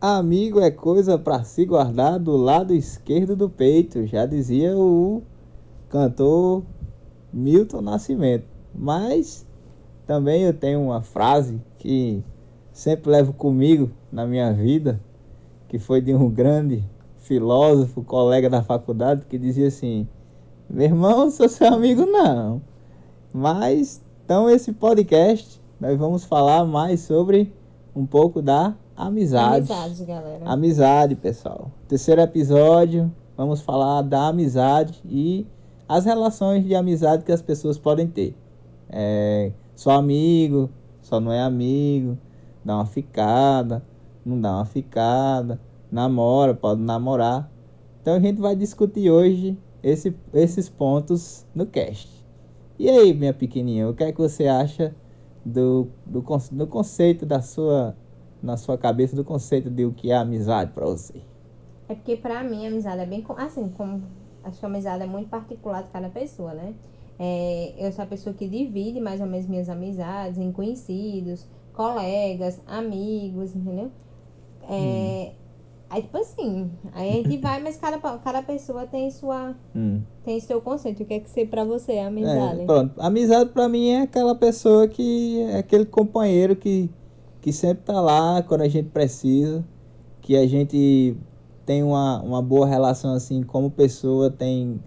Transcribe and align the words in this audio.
Amigo 0.00 0.60
é 0.60 0.70
coisa 0.70 1.18
para 1.18 1.42
se 1.42 1.64
guardar 1.66 2.20
do 2.20 2.36
lado 2.36 2.72
esquerdo 2.72 3.34
do 3.34 3.50
peito, 3.50 4.06
já 4.06 4.24
dizia 4.26 4.78
o 4.78 5.24
cantor 5.88 6.62
Milton 7.32 7.80
Nascimento. 7.80 8.44
Mas 8.72 9.44
também 10.06 10.42
eu 10.42 10.54
tenho 10.54 10.80
uma 10.80 11.02
frase 11.02 11.60
que 11.78 12.22
sempre 12.72 13.10
levo 13.10 13.32
comigo 13.32 13.90
na 14.12 14.24
minha 14.24 14.52
vida, 14.52 15.00
que 15.66 15.80
foi 15.80 16.00
de 16.00 16.14
um 16.14 16.30
grande 16.30 16.84
filósofo, 17.16 18.04
colega 18.04 18.48
da 18.48 18.62
faculdade, 18.62 19.26
que 19.28 19.36
dizia 19.36 19.66
assim: 19.66 20.06
Meu 20.70 20.84
irmão, 20.86 21.28
sou 21.28 21.48
seu 21.48 21.74
amigo, 21.74 22.06
não. 22.06 22.62
Mas, 23.32 24.00
então, 24.24 24.48
esse 24.48 24.72
podcast, 24.72 25.60
nós 25.80 25.98
vamos 25.98 26.22
falar 26.22 26.64
mais 26.64 27.00
sobre 27.00 27.52
um 27.96 28.06
pouco 28.06 28.40
da 28.40 28.76
amizade. 29.06 29.72
Amizade, 29.72 30.04
galera. 30.04 30.44
Amizade, 30.44 31.14
pessoal. 31.14 31.70
Terceiro 31.86 32.20
episódio, 32.20 33.12
vamos 33.36 33.60
falar 33.60 34.02
da 34.02 34.28
amizade 34.28 35.00
e 35.08 35.46
as 35.88 36.04
relações 36.04 36.64
de 36.64 36.74
amizade 36.74 37.24
que 37.24 37.32
as 37.32 37.40
pessoas 37.40 37.78
podem 37.78 38.06
ter. 38.06 38.36
É, 38.90 39.52
só 39.74 39.92
amigo, 39.92 40.68
só 41.00 41.20
não 41.20 41.32
é 41.32 41.40
amigo, 41.40 42.18
dá 42.64 42.74
uma 42.74 42.86
ficada, 42.86 43.82
não 44.24 44.40
dá 44.40 44.56
uma 44.56 44.64
ficada, 44.64 45.60
namora, 45.90 46.54
pode 46.54 46.80
namorar. 46.80 47.50
Então 48.02 48.14
a 48.14 48.20
gente 48.20 48.40
vai 48.40 48.56
discutir 48.56 49.10
hoje 49.10 49.56
esse, 49.82 50.14
esses 50.34 50.68
pontos 50.68 51.46
no 51.54 51.66
cast. 51.66 52.08
E 52.78 52.88
aí, 52.88 53.12
minha 53.12 53.34
pequenininha, 53.34 53.88
o 53.88 53.94
que 53.94 54.04
é 54.04 54.12
que 54.12 54.18
você 54.18 54.46
acha 54.46 54.94
do, 55.44 55.88
do, 56.06 56.24
do 56.52 56.66
conceito 56.66 57.26
da 57.26 57.40
sua, 57.40 57.96
na 58.42 58.56
sua 58.56 58.78
cabeça, 58.78 59.16
do 59.16 59.24
conceito 59.24 59.70
de 59.70 59.84
o 59.84 59.92
que 59.92 60.10
é 60.10 60.16
amizade 60.16 60.72
para 60.72 60.86
você? 60.86 61.20
É 61.88 61.94
porque 61.94 62.16
pra 62.16 62.42
mim 62.42 62.66
a 62.66 62.68
amizade 62.68 63.02
é 63.02 63.06
bem. 63.06 63.24
Assim, 63.36 63.68
como. 63.70 64.02
Acho 64.44 64.60
que 64.60 64.64
a 64.64 64.68
amizade 64.68 65.02
é 65.02 65.06
muito 65.06 65.28
particular 65.28 65.82
de 65.82 65.90
cada 65.90 66.08
pessoa, 66.08 66.54
né? 66.54 66.74
É, 67.18 67.74
eu 67.78 67.90
sou 67.92 68.04
a 68.04 68.06
pessoa 68.06 68.34
que 68.34 68.46
divide 68.48 69.00
mais 69.00 69.20
ou 69.20 69.26
menos 69.26 69.46
minhas 69.46 69.68
amizades 69.68 70.38
em 70.38 70.52
conhecidos, 70.52 71.46
colegas, 71.72 72.60
amigos, 72.66 73.54
entendeu? 73.54 73.90
É, 74.70 75.32
hum. 75.32 75.38
Aí, 75.90 76.02
tipo 76.02 76.18
assim, 76.18 76.70
aí 76.92 77.10
a 77.10 77.14
gente 77.14 77.38
vai, 77.38 77.62
mas 77.62 77.78
cada, 77.78 77.98
cada 78.18 78.42
pessoa 78.42 78.86
tem 78.86 79.10
sua. 79.10 79.56
Hum. 79.74 80.02
Tem 80.22 80.38
seu 80.38 80.60
conceito. 80.60 81.02
O 81.02 81.06
que 81.06 81.14
é 81.14 81.20
que 81.20 81.30
ser 81.30 81.48
pra 81.48 81.64
você 81.64 81.92
a 81.98 82.08
amizade? 82.08 82.60
É, 82.60 82.66
pronto. 82.66 83.00
Amizade 83.00 83.50
pra 83.50 83.68
mim 83.68 83.88
é 83.88 84.02
aquela 84.02 84.34
pessoa 84.34 84.86
que. 84.86 85.40
É 85.50 85.58
aquele 85.58 85.86
companheiro 85.86 86.54
que, 86.54 86.90
que 87.40 87.52
sempre 87.52 87.84
tá 87.84 88.00
lá 88.00 88.42
quando 88.42 88.62
a 88.62 88.68
gente 88.68 88.88
precisa. 88.88 89.64
Que 90.20 90.36
a 90.36 90.46
gente 90.46 91.16
tem 91.64 91.82
uma, 91.82 92.20
uma 92.22 92.42
boa 92.42 92.66
relação 92.66 93.12
assim 93.12 93.42
como 93.42 93.70
pessoa, 93.70 94.30
tem. 94.30 94.80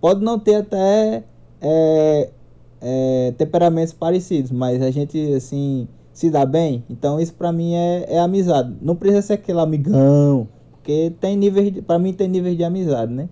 Pode 0.00 0.24
não 0.24 0.38
ter 0.38 0.56
até 0.56 1.24
é, 1.60 2.30
é, 2.80 3.34
temperamentos 3.38 3.92
parecidos, 3.92 4.50
mas 4.50 4.82
a 4.82 4.90
gente 4.90 5.18
assim 5.34 5.88
se 6.12 6.30
dá 6.30 6.46
bem. 6.46 6.84
Então 6.88 7.20
isso 7.20 7.34
para 7.34 7.52
mim 7.52 7.74
é, 7.74 8.06
é 8.08 8.18
amizade. 8.18 8.74
Não 8.80 8.96
precisa 8.96 9.22
ser 9.22 9.32
aquele 9.34 9.60
amigão, 9.60 10.48
porque 10.72 11.12
tem 11.20 11.36
níveis, 11.36 11.80
para 11.86 11.98
mim 11.98 12.12
tem 12.12 12.28
níveis 12.28 12.56
de 12.56 12.64
amizade, 12.64 13.12
né? 13.12 13.28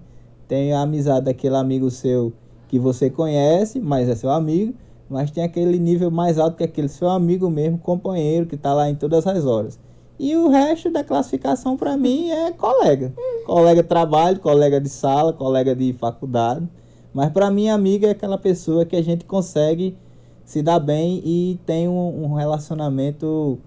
Tem 0.47 0.73
a 0.73 0.83
amizade 0.83 1.25
daquele 1.27 1.57
amigo 1.57 1.91
seu 1.91 2.33
que 2.69 2.79
você 2.79 3.09
conhece, 3.09 3.81
mas 3.81 4.09
é 4.09 4.15
seu 4.15 4.31
amigo, 4.31 4.75
mas 5.09 5.31
tem 5.31 5.45
aquele 5.45 5.79
nível 5.79 6.11
mais 6.11 6.39
alto 6.39 6.57
que 6.57 6.65
aquele 6.65 6.89
seu 6.89 7.09
amigo 7.09 7.51
mesmo, 7.51 7.79
companheiro 7.79 8.47
que 8.47 8.57
tá 8.57 8.73
lá 8.73 8.89
em 8.89 8.95
todas 8.95 9.27
as 9.27 9.45
horas. 9.45 9.79
E 10.19 10.37
o 10.37 10.49
resto 10.49 10.91
da 10.91 11.03
classificação 11.03 11.77
para 11.77 11.97
mim 11.97 12.31
é 12.31 12.53
colega. 12.53 13.13
Colega 13.47 13.83
de 13.83 13.89
trabalho, 13.89 14.39
colega 14.39 14.81
de 14.81 14.89
sala, 14.89 15.33
colega 15.33 15.75
de 15.75 15.93
faculdade. 15.95 16.69
Mas 17.13 17.31
para 17.31 17.51
mim, 17.51 17.69
amiga 17.69 18.07
é 18.07 18.11
aquela 18.11 18.39
pessoa 18.39 18.85
que 18.85 18.97
a 18.97 19.03
gente 19.03 19.25
consegue 19.25 19.97
se 20.45 20.63
dá 20.63 20.79
bem 20.79 21.23
e 21.25 21.59
tem 21.65 21.89
um, 21.89 22.25
um 22.25 22.35
relacionamento, 22.35 23.59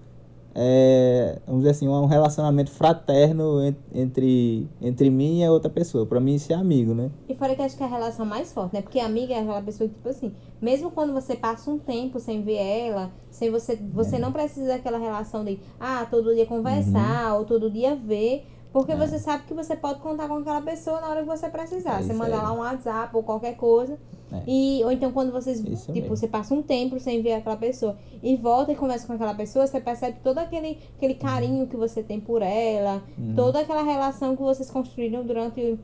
é, 0.54 1.38
vamos 1.46 1.62
dizer 1.62 1.70
assim, 1.70 1.88
um 1.88 2.06
relacionamento 2.06 2.70
fraterno 2.70 3.60
entre, 3.92 4.68
entre 4.80 5.10
mim 5.10 5.40
e 5.40 5.44
a 5.44 5.52
outra 5.52 5.70
pessoa. 5.70 6.06
Para 6.06 6.20
mim, 6.20 6.34
isso 6.34 6.52
é 6.52 6.56
amigo, 6.56 6.94
né? 6.94 7.10
E 7.28 7.34
fora 7.34 7.54
que 7.54 7.62
acho 7.62 7.76
que 7.76 7.82
é 7.82 7.86
a 7.86 7.88
relação 7.88 8.26
mais 8.26 8.52
forte, 8.52 8.74
né? 8.74 8.82
Porque 8.82 8.98
amiga 8.98 9.34
é 9.34 9.40
aquela 9.40 9.62
pessoa 9.62 9.88
que, 9.88 9.94
tipo 9.94 10.08
assim, 10.08 10.32
mesmo 10.60 10.90
quando 10.90 11.12
você 11.12 11.36
passa 11.36 11.70
um 11.70 11.78
tempo 11.78 12.18
sem 12.18 12.42
ver 12.42 12.56
ela, 12.56 13.12
sem 13.30 13.50
você, 13.50 13.76
você 13.76 14.16
é. 14.16 14.18
não 14.18 14.32
precisa 14.32 14.68
daquela 14.68 14.98
relação 14.98 15.44
de, 15.44 15.60
ah, 15.78 16.06
todo 16.10 16.34
dia 16.34 16.46
conversar 16.46 17.32
uhum. 17.32 17.38
ou 17.38 17.44
todo 17.44 17.70
dia 17.70 17.94
ver. 17.94 18.46
Porque 18.78 18.92
é. 18.92 18.96
você 18.96 19.18
sabe 19.18 19.42
que 19.42 19.52
você 19.52 19.74
pode 19.74 19.98
contar 19.98 20.28
com 20.28 20.34
aquela 20.34 20.62
pessoa 20.62 21.00
na 21.00 21.08
hora 21.08 21.22
que 21.22 21.26
você 21.26 21.48
precisar. 21.48 21.98
É 21.98 22.02
você 22.04 22.12
manda 22.12 22.36
lá 22.36 22.52
um 22.52 22.58
WhatsApp 22.58 23.10
ou 23.16 23.24
qualquer 23.24 23.56
coisa. 23.56 23.98
É. 24.32 24.42
E, 24.46 24.84
ou 24.84 24.92
então 24.92 25.10
quando 25.10 25.32
vocês, 25.32 25.58
Isso 25.58 25.86
tipo, 25.86 25.94
mesmo. 25.94 26.16
você 26.16 26.28
passa 26.28 26.54
um 26.54 26.62
tempo 26.62 27.00
sem 27.00 27.20
ver 27.20 27.32
aquela 27.32 27.56
pessoa 27.56 27.96
e 28.22 28.36
volta 28.36 28.70
e 28.70 28.76
conversa 28.76 29.04
com 29.04 29.14
aquela 29.14 29.34
pessoa, 29.34 29.66
você 29.66 29.80
percebe 29.80 30.18
todo 30.22 30.38
aquele, 30.38 30.78
aquele 30.96 31.14
carinho 31.14 31.66
que 31.66 31.76
você 31.76 32.04
tem 32.04 32.20
por 32.20 32.40
ela, 32.40 33.02
uhum. 33.18 33.34
toda 33.34 33.58
aquela 33.58 33.82
relação 33.82 34.36
que 34.36 34.42
vocês 34.42 34.70
construíram 34.70 35.24
durante 35.24 35.76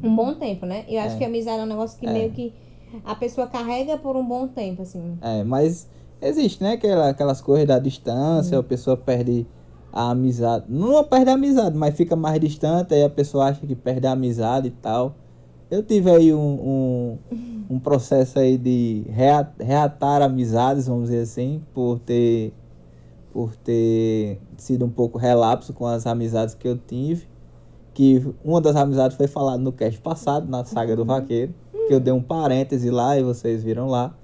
um 0.00 0.14
bom 0.14 0.34
tempo, 0.34 0.64
né? 0.66 0.84
Eu 0.88 1.00
acho 1.00 1.16
é. 1.16 1.18
que 1.18 1.24
a 1.24 1.26
amizade 1.26 1.58
é 1.58 1.62
um 1.64 1.66
negócio 1.66 1.98
que 1.98 2.06
é. 2.06 2.12
meio 2.12 2.30
que 2.30 2.54
a 3.04 3.16
pessoa 3.16 3.48
carrega 3.48 3.98
por 3.98 4.14
um 4.14 4.24
bom 4.24 4.46
tempo, 4.46 4.82
assim. 4.82 5.18
É, 5.20 5.42
mas 5.42 5.88
existe, 6.22 6.62
né? 6.62 6.74
Aquela, 6.74 7.08
aquelas 7.08 7.40
coisas 7.40 7.66
da 7.66 7.80
distância, 7.80 8.56
uhum. 8.56 8.60
a 8.60 8.64
pessoa 8.64 8.96
perde 8.96 9.48
a 9.92 10.10
amizade. 10.10 10.66
Não 10.68 11.02
perde 11.04 11.30
a 11.30 11.34
amizade, 11.34 11.76
mas 11.76 11.96
fica 11.96 12.14
mais 12.16 12.40
distante, 12.40 12.94
aí 12.94 13.02
a 13.02 13.10
pessoa 13.10 13.46
acha 13.46 13.66
que 13.66 13.74
perde 13.74 14.06
a 14.06 14.12
amizade 14.12 14.68
e 14.68 14.70
tal. 14.70 15.14
Eu 15.70 15.82
tive 15.82 16.10
aí 16.10 16.34
um, 16.34 16.38
um, 16.38 17.18
um 17.70 17.78
processo 17.78 18.38
aí 18.38 18.58
de 18.58 19.04
reatar 19.58 20.22
amizades, 20.22 20.86
vamos 20.88 21.10
dizer 21.10 21.22
assim, 21.22 21.62
por 21.72 22.00
ter, 22.00 22.52
por 23.32 23.54
ter 23.54 24.40
sido 24.56 24.84
um 24.84 24.90
pouco 24.90 25.16
relapso 25.16 25.72
com 25.72 25.86
as 25.86 26.06
amizades 26.06 26.54
que 26.54 26.66
eu 26.66 26.76
tive. 26.76 27.28
Que 27.94 28.34
uma 28.44 28.60
das 28.60 28.74
amizades 28.76 29.16
foi 29.16 29.26
falada 29.26 29.58
no 29.58 29.72
cast 29.72 30.00
passado, 30.00 30.48
na 30.48 30.64
saga 30.64 30.96
do 30.96 31.04
vaqueiro, 31.04 31.54
que 31.86 31.94
eu 31.94 32.00
dei 32.00 32.12
um 32.12 32.22
parêntese 32.22 32.90
lá 32.90 33.18
e 33.18 33.22
vocês 33.22 33.62
viram 33.62 33.86
lá. 33.86 34.14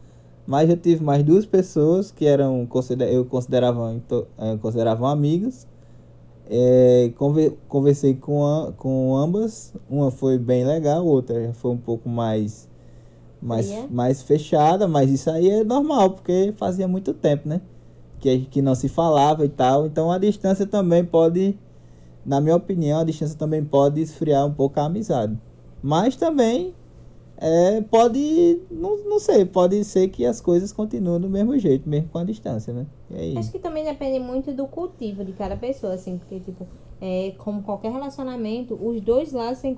Mas 0.47 0.71
eu 0.71 0.77
tive 0.77 1.03
mais 1.03 1.23
duas 1.25 1.45
pessoas 1.45 2.11
que 2.11 2.25
eram 2.25 2.69
eu 3.11 3.25
considerava, 3.25 3.97
eu 4.39 4.59
considerava 4.59 5.11
amigas 5.11 5.67
é, 6.49 7.13
conversei 7.69 8.15
com, 8.15 8.47
a, 8.47 8.73
com 8.73 9.17
ambas, 9.17 9.75
uma 9.91 10.11
foi 10.11 10.39
bem 10.39 10.65
legal, 10.65 11.05
outra 11.05 11.53
foi 11.55 11.73
um 11.73 11.77
pouco 11.77 12.09
mais, 12.09 12.69
mais, 13.43 13.91
mais 13.91 14.23
fechada, 14.23 14.87
mas 14.87 15.11
isso 15.11 15.29
aí 15.31 15.51
é 15.51 15.65
normal, 15.65 16.11
porque 16.11 16.55
fazia 16.57 16.87
muito 16.87 17.13
tempo, 17.13 17.49
né? 17.49 17.61
Que, 18.21 18.41
que 18.41 18.63
não 18.63 18.75
se 18.75 18.89
falava 18.89 19.45
e 19.45 19.49
tal. 19.49 19.87
Então 19.87 20.11
a 20.11 20.19
distância 20.19 20.67
também 20.67 21.05
pode, 21.05 21.59
na 22.25 22.41
minha 22.41 22.57
opinião, 22.57 23.01
a 23.01 23.05
distância 23.05 23.37
também 23.37 23.65
pode 23.65 24.01
esfriar 24.01 24.47
um 24.47 24.55
pouco 24.55 24.79
a 24.79 24.85
amizade. 24.85 25.37
Mas 25.83 26.17
também 26.17 26.75
é, 27.39 27.83
pode, 27.83 28.63
não, 28.71 28.97
não 29.05 29.19
sei, 29.19 29.45
pode 29.45 29.85
ser 29.85 30.09
que 30.09 30.25
as 30.25 30.41
coisas 30.41 30.73
continuem 30.73 31.21
do 31.21 31.29
mesmo 31.29 31.59
jeito, 31.59 31.89
mesmo 31.89 32.09
com 32.09 32.19
a 32.19 32.25
distância, 32.25 32.73
né? 32.73 32.87
Acho 33.37 33.53
que 33.53 33.59
também 33.59 33.85
depende 33.85 34.19
muito 34.19 34.53
do 34.53 34.67
cultivo 34.67 35.25
de 35.25 35.33
cada 35.33 35.57
pessoa, 35.57 35.95
assim, 35.95 36.17
porque, 36.17 36.41
tipo, 36.41 36.67
é, 37.01 37.35
como 37.39 37.63
qualquer 37.63 37.93
relacionamento, 37.93 38.75
os 38.75 39.01
dois 39.03 39.33
lados 39.33 39.61
têm, 39.61 39.77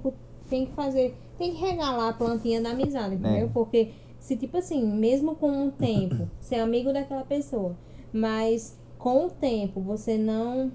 tem 0.48 0.66
que 0.66 0.72
fazer, 0.72 1.16
tem 1.36 1.52
que 1.52 1.60
regalar 1.60 2.10
a 2.10 2.12
plantinha 2.12 2.60
da 2.60 2.70
amizade, 2.70 3.16
entendeu? 3.16 3.46
É. 3.46 3.50
Porque 3.52 3.90
se, 4.20 4.36
tipo 4.36 4.56
assim, 4.56 4.84
mesmo 4.84 5.34
com 5.34 5.66
o 5.66 5.70
tempo, 5.72 6.28
ser 6.40 6.56
amigo 6.56 6.92
daquela 6.92 7.24
pessoa, 7.24 7.76
mas 8.12 8.78
com 8.98 9.26
o 9.26 9.30
tempo 9.30 9.80
você 9.80 10.16
não. 10.16 10.70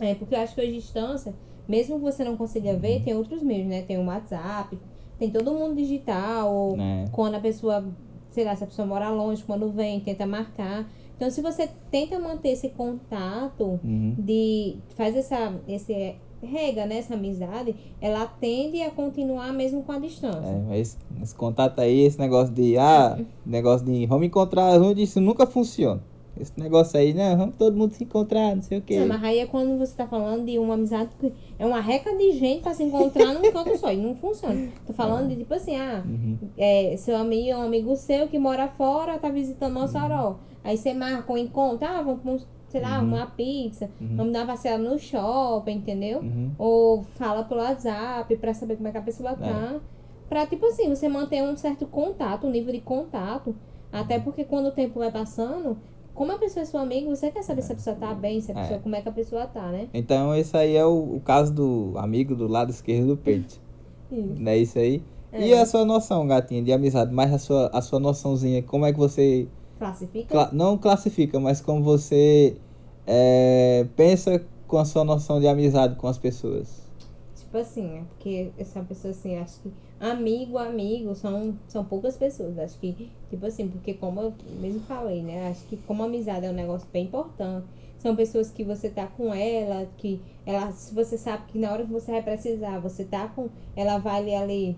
É, 0.00 0.14
porque 0.14 0.34
eu 0.34 0.40
acho 0.40 0.54
que 0.54 0.60
a 0.60 0.66
distância, 0.66 1.34
mesmo 1.68 1.96
que 1.96 2.02
você 2.02 2.24
não 2.24 2.36
consiga 2.36 2.74
ver, 2.74 2.98
uhum. 2.98 3.04
tem 3.04 3.14
outros 3.14 3.42
meios, 3.42 3.68
né? 3.68 3.82
Tem 3.82 3.96
o 3.96 4.06
WhatsApp, 4.06 4.76
tem 5.20 5.30
todo 5.30 5.52
mundo 5.52 5.76
digital, 5.76 6.50
ou 6.50 6.80
é. 6.80 7.04
quando 7.12 7.34
a 7.34 7.40
pessoa, 7.40 7.84
sei 8.30 8.42
lá, 8.42 8.56
se 8.56 8.64
a 8.64 8.66
pessoa 8.66 8.88
mora 8.88 9.10
longe, 9.10 9.44
quando 9.44 9.70
vem, 9.70 10.00
tenta 10.00 10.26
marcar. 10.26 10.88
Então, 11.14 11.30
se 11.30 11.42
você 11.42 11.68
tenta 11.90 12.18
manter 12.18 12.52
esse 12.52 12.70
contato, 12.70 13.78
uhum. 13.84 14.14
de 14.18 14.78
faz 14.96 15.14
essa, 15.14 15.54
esse 15.68 16.16
rega 16.42 16.86
nessa 16.86 17.14
né, 17.14 17.18
amizade, 17.18 17.76
ela 18.00 18.24
tende 18.24 18.80
a 18.80 18.90
continuar 18.90 19.52
mesmo 19.52 19.82
com 19.82 19.92
a 19.92 19.98
distância. 19.98 20.64
É, 20.70 20.80
esse, 20.80 20.96
esse 21.22 21.34
contato 21.34 21.78
aí, 21.80 22.00
esse 22.00 22.18
negócio 22.18 22.54
de, 22.54 22.78
ah, 22.78 23.18
negócio 23.44 23.84
de 23.86 24.06
vamos 24.06 24.26
encontrar 24.26 24.78
juntos, 24.78 25.02
isso 25.02 25.20
nunca 25.20 25.46
funciona. 25.46 26.00
Esse 26.40 26.58
negócio 26.58 26.98
aí, 26.98 27.12
né? 27.12 27.36
Vamos 27.36 27.54
todo 27.56 27.76
mundo 27.76 27.92
se 27.92 28.02
encontrar, 28.04 28.56
não 28.56 28.62
sei 28.62 28.78
o 28.78 28.82
quê. 28.82 28.98
Não, 28.98 29.06
mas 29.06 29.22
aí 29.22 29.38
é 29.38 29.46
quando 29.46 29.78
você 29.78 29.94
tá 29.94 30.06
falando 30.06 30.46
de 30.46 30.58
uma 30.58 30.74
amizade 30.74 31.10
que 31.18 31.32
é 31.58 31.66
uma 31.66 31.80
reca 31.80 32.16
de 32.16 32.32
gente 32.32 32.62
pra 32.62 32.72
se 32.72 32.82
encontrar 32.82 33.34
num 33.34 33.52
canto 33.52 33.76
só. 33.78 33.92
E 33.92 33.96
não 33.96 34.14
funciona. 34.16 34.68
Tô 34.86 34.92
falando 34.92 35.28
de 35.28 35.36
tipo 35.36 35.52
assim, 35.52 35.76
ah, 35.76 36.02
uhum. 36.06 36.38
é, 36.56 36.96
seu 36.96 37.16
amigo 37.16 37.50
é 37.50 37.56
um 37.56 37.62
amigo 37.62 37.94
seu 37.96 38.26
que 38.28 38.38
mora 38.38 38.68
fora, 38.68 39.18
tá 39.18 39.28
visitando 39.28 39.74
Mossoró. 39.74 40.28
Uhum. 40.30 40.36
Aí 40.64 40.76
você 40.76 40.92
marca 40.94 41.32
um 41.32 41.36
encontro, 41.36 41.86
ah, 41.86 42.02
vamos 42.02 42.46
sei 42.68 42.80
lá, 42.80 43.00
Uhum. 43.00 43.08
uma 43.08 43.26
pizza, 43.26 43.90
Uhum. 44.00 44.16
vamos 44.16 44.32
dar 44.32 44.40
uma 44.40 44.46
passeada 44.46 44.82
no 44.82 44.96
shopping, 44.96 45.72
entendeu? 45.72 46.20
Uhum. 46.20 46.52
Ou 46.56 47.02
fala 47.16 47.42
pelo 47.42 47.60
WhatsApp 47.60 48.34
pra 48.36 48.54
saber 48.54 48.76
como 48.76 48.86
é 48.88 48.92
que 48.92 48.98
a 48.98 49.02
pessoa 49.02 49.34
tá. 49.34 49.80
Pra, 50.28 50.46
tipo 50.46 50.64
assim, 50.66 50.88
você 50.88 51.08
manter 51.08 51.42
um 51.42 51.56
certo 51.56 51.84
contato, 51.86 52.46
um 52.46 52.50
nível 52.50 52.72
de 52.72 52.80
contato. 52.80 53.56
Até 53.92 54.20
porque 54.20 54.44
quando 54.44 54.66
o 54.66 54.70
tempo 54.70 55.00
vai 55.00 55.10
passando, 55.10 55.76
como 56.14 56.32
a 56.32 56.38
pessoa 56.38 56.62
é 56.62 56.66
sua 56.66 56.82
amiga, 56.82 57.08
você 57.08 57.30
quer 57.30 57.42
saber 57.42 57.62
se 57.62 57.72
a 57.72 57.76
pessoa 57.76 57.96
tá 57.96 58.14
bem, 58.14 58.40
se 58.40 58.52
a 58.52 58.54
É. 58.54 58.60
pessoa, 58.62 58.80
como 58.80 58.94
é 58.96 59.02
que 59.02 59.08
a 59.08 59.12
pessoa 59.12 59.46
tá, 59.46 59.70
né? 59.70 59.88
Então 59.92 60.34
esse 60.34 60.56
aí 60.56 60.76
é 60.76 60.84
o, 60.84 61.16
o 61.16 61.20
caso 61.20 61.52
do 61.54 61.94
amigo 61.98 62.34
do 62.34 62.46
lado 62.46 62.70
esquerdo 62.70 63.08
do 63.08 63.16
peito. 63.16 63.60
Isso. 64.10 64.34
Não 64.42 64.52
é 64.52 64.58
isso 64.58 64.78
aí? 64.78 65.04
E 65.38 65.52
É. 65.52 65.60
a 65.60 65.66
sua 65.66 65.84
noção, 65.84 66.26
gatinha, 66.26 66.62
de 66.62 66.72
amizade? 66.72 67.12
Mais 67.12 67.32
a 67.32 67.38
sua, 67.38 67.68
a 67.72 67.80
sua 67.82 68.00
noçãozinha, 68.00 68.62
como 68.62 68.86
é 68.86 68.92
que 68.92 68.98
você. 68.98 69.48
Classifica? 69.78 70.34
cla- 70.34 70.50
não 70.52 70.78
classifica, 70.78 71.40
mas 71.40 71.60
como 71.60 71.82
você 71.84 72.60
é, 73.06 73.84
pensa 73.96 74.44
com 74.66 74.78
a 74.78 74.84
sua 74.84 75.04
noção 75.04 75.40
de 75.40 75.48
amizade 75.48 75.96
com 75.96 76.06
as 76.08 76.18
pessoas? 76.18 76.88
Tipo 77.34 77.56
assim, 77.58 77.98
é 77.98 78.04
porque 78.04 78.52
essa 78.56 78.82
pessoa 78.84 79.10
assim, 79.12 79.36
acho 79.36 79.60
que 79.62 79.72
amigo, 80.00 80.56
amigo 80.56 81.14
são, 81.14 81.54
são 81.68 81.84
poucas 81.84 82.16
pessoas. 82.16 82.58
Acho 82.58 82.78
que, 82.78 83.10
tipo 83.28 83.44
assim, 83.46 83.68
porque 83.68 83.94
como 83.94 84.20
eu 84.20 84.32
mesmo 84.60 84.80
falei, 84.80 85.22
né? 85.22 85.48
Acho 85.48 85.64
que 85.66 85.76
como 85.76 86.02
amizade 86.02 86.46
é 86.46 86.50
um 86.50 86.54
negócio 86.54 86.88
bem 86.92 87.04
importante. 87.04 87.66
São 87.98 88.16
pessoas 88.16 88.50
que 88.50 88.64
você 88.64 88.88
tá 88.88 89.06
com 89.06 89.32
ela, 89.34 89.86
que 89.98 90.18
ela, 90.46 90.72
se 90.72 90.94
você 90.94 91.18
sabe 91.18 91.44
que 91.48 91.58
na 91.58 91.70
hora 91.70 91.84
que 91.84 91.92
você 91.92 92.10
vai 92.10 92.22
precisar, 92.22 92.78
você 92.78 93.04
tá 93.04 93.28
com. 93.28 93.50
Ela 93.76 93.98
vai 93.98 94.24
lhe 94.24 94.34
ali. 94.34 94.76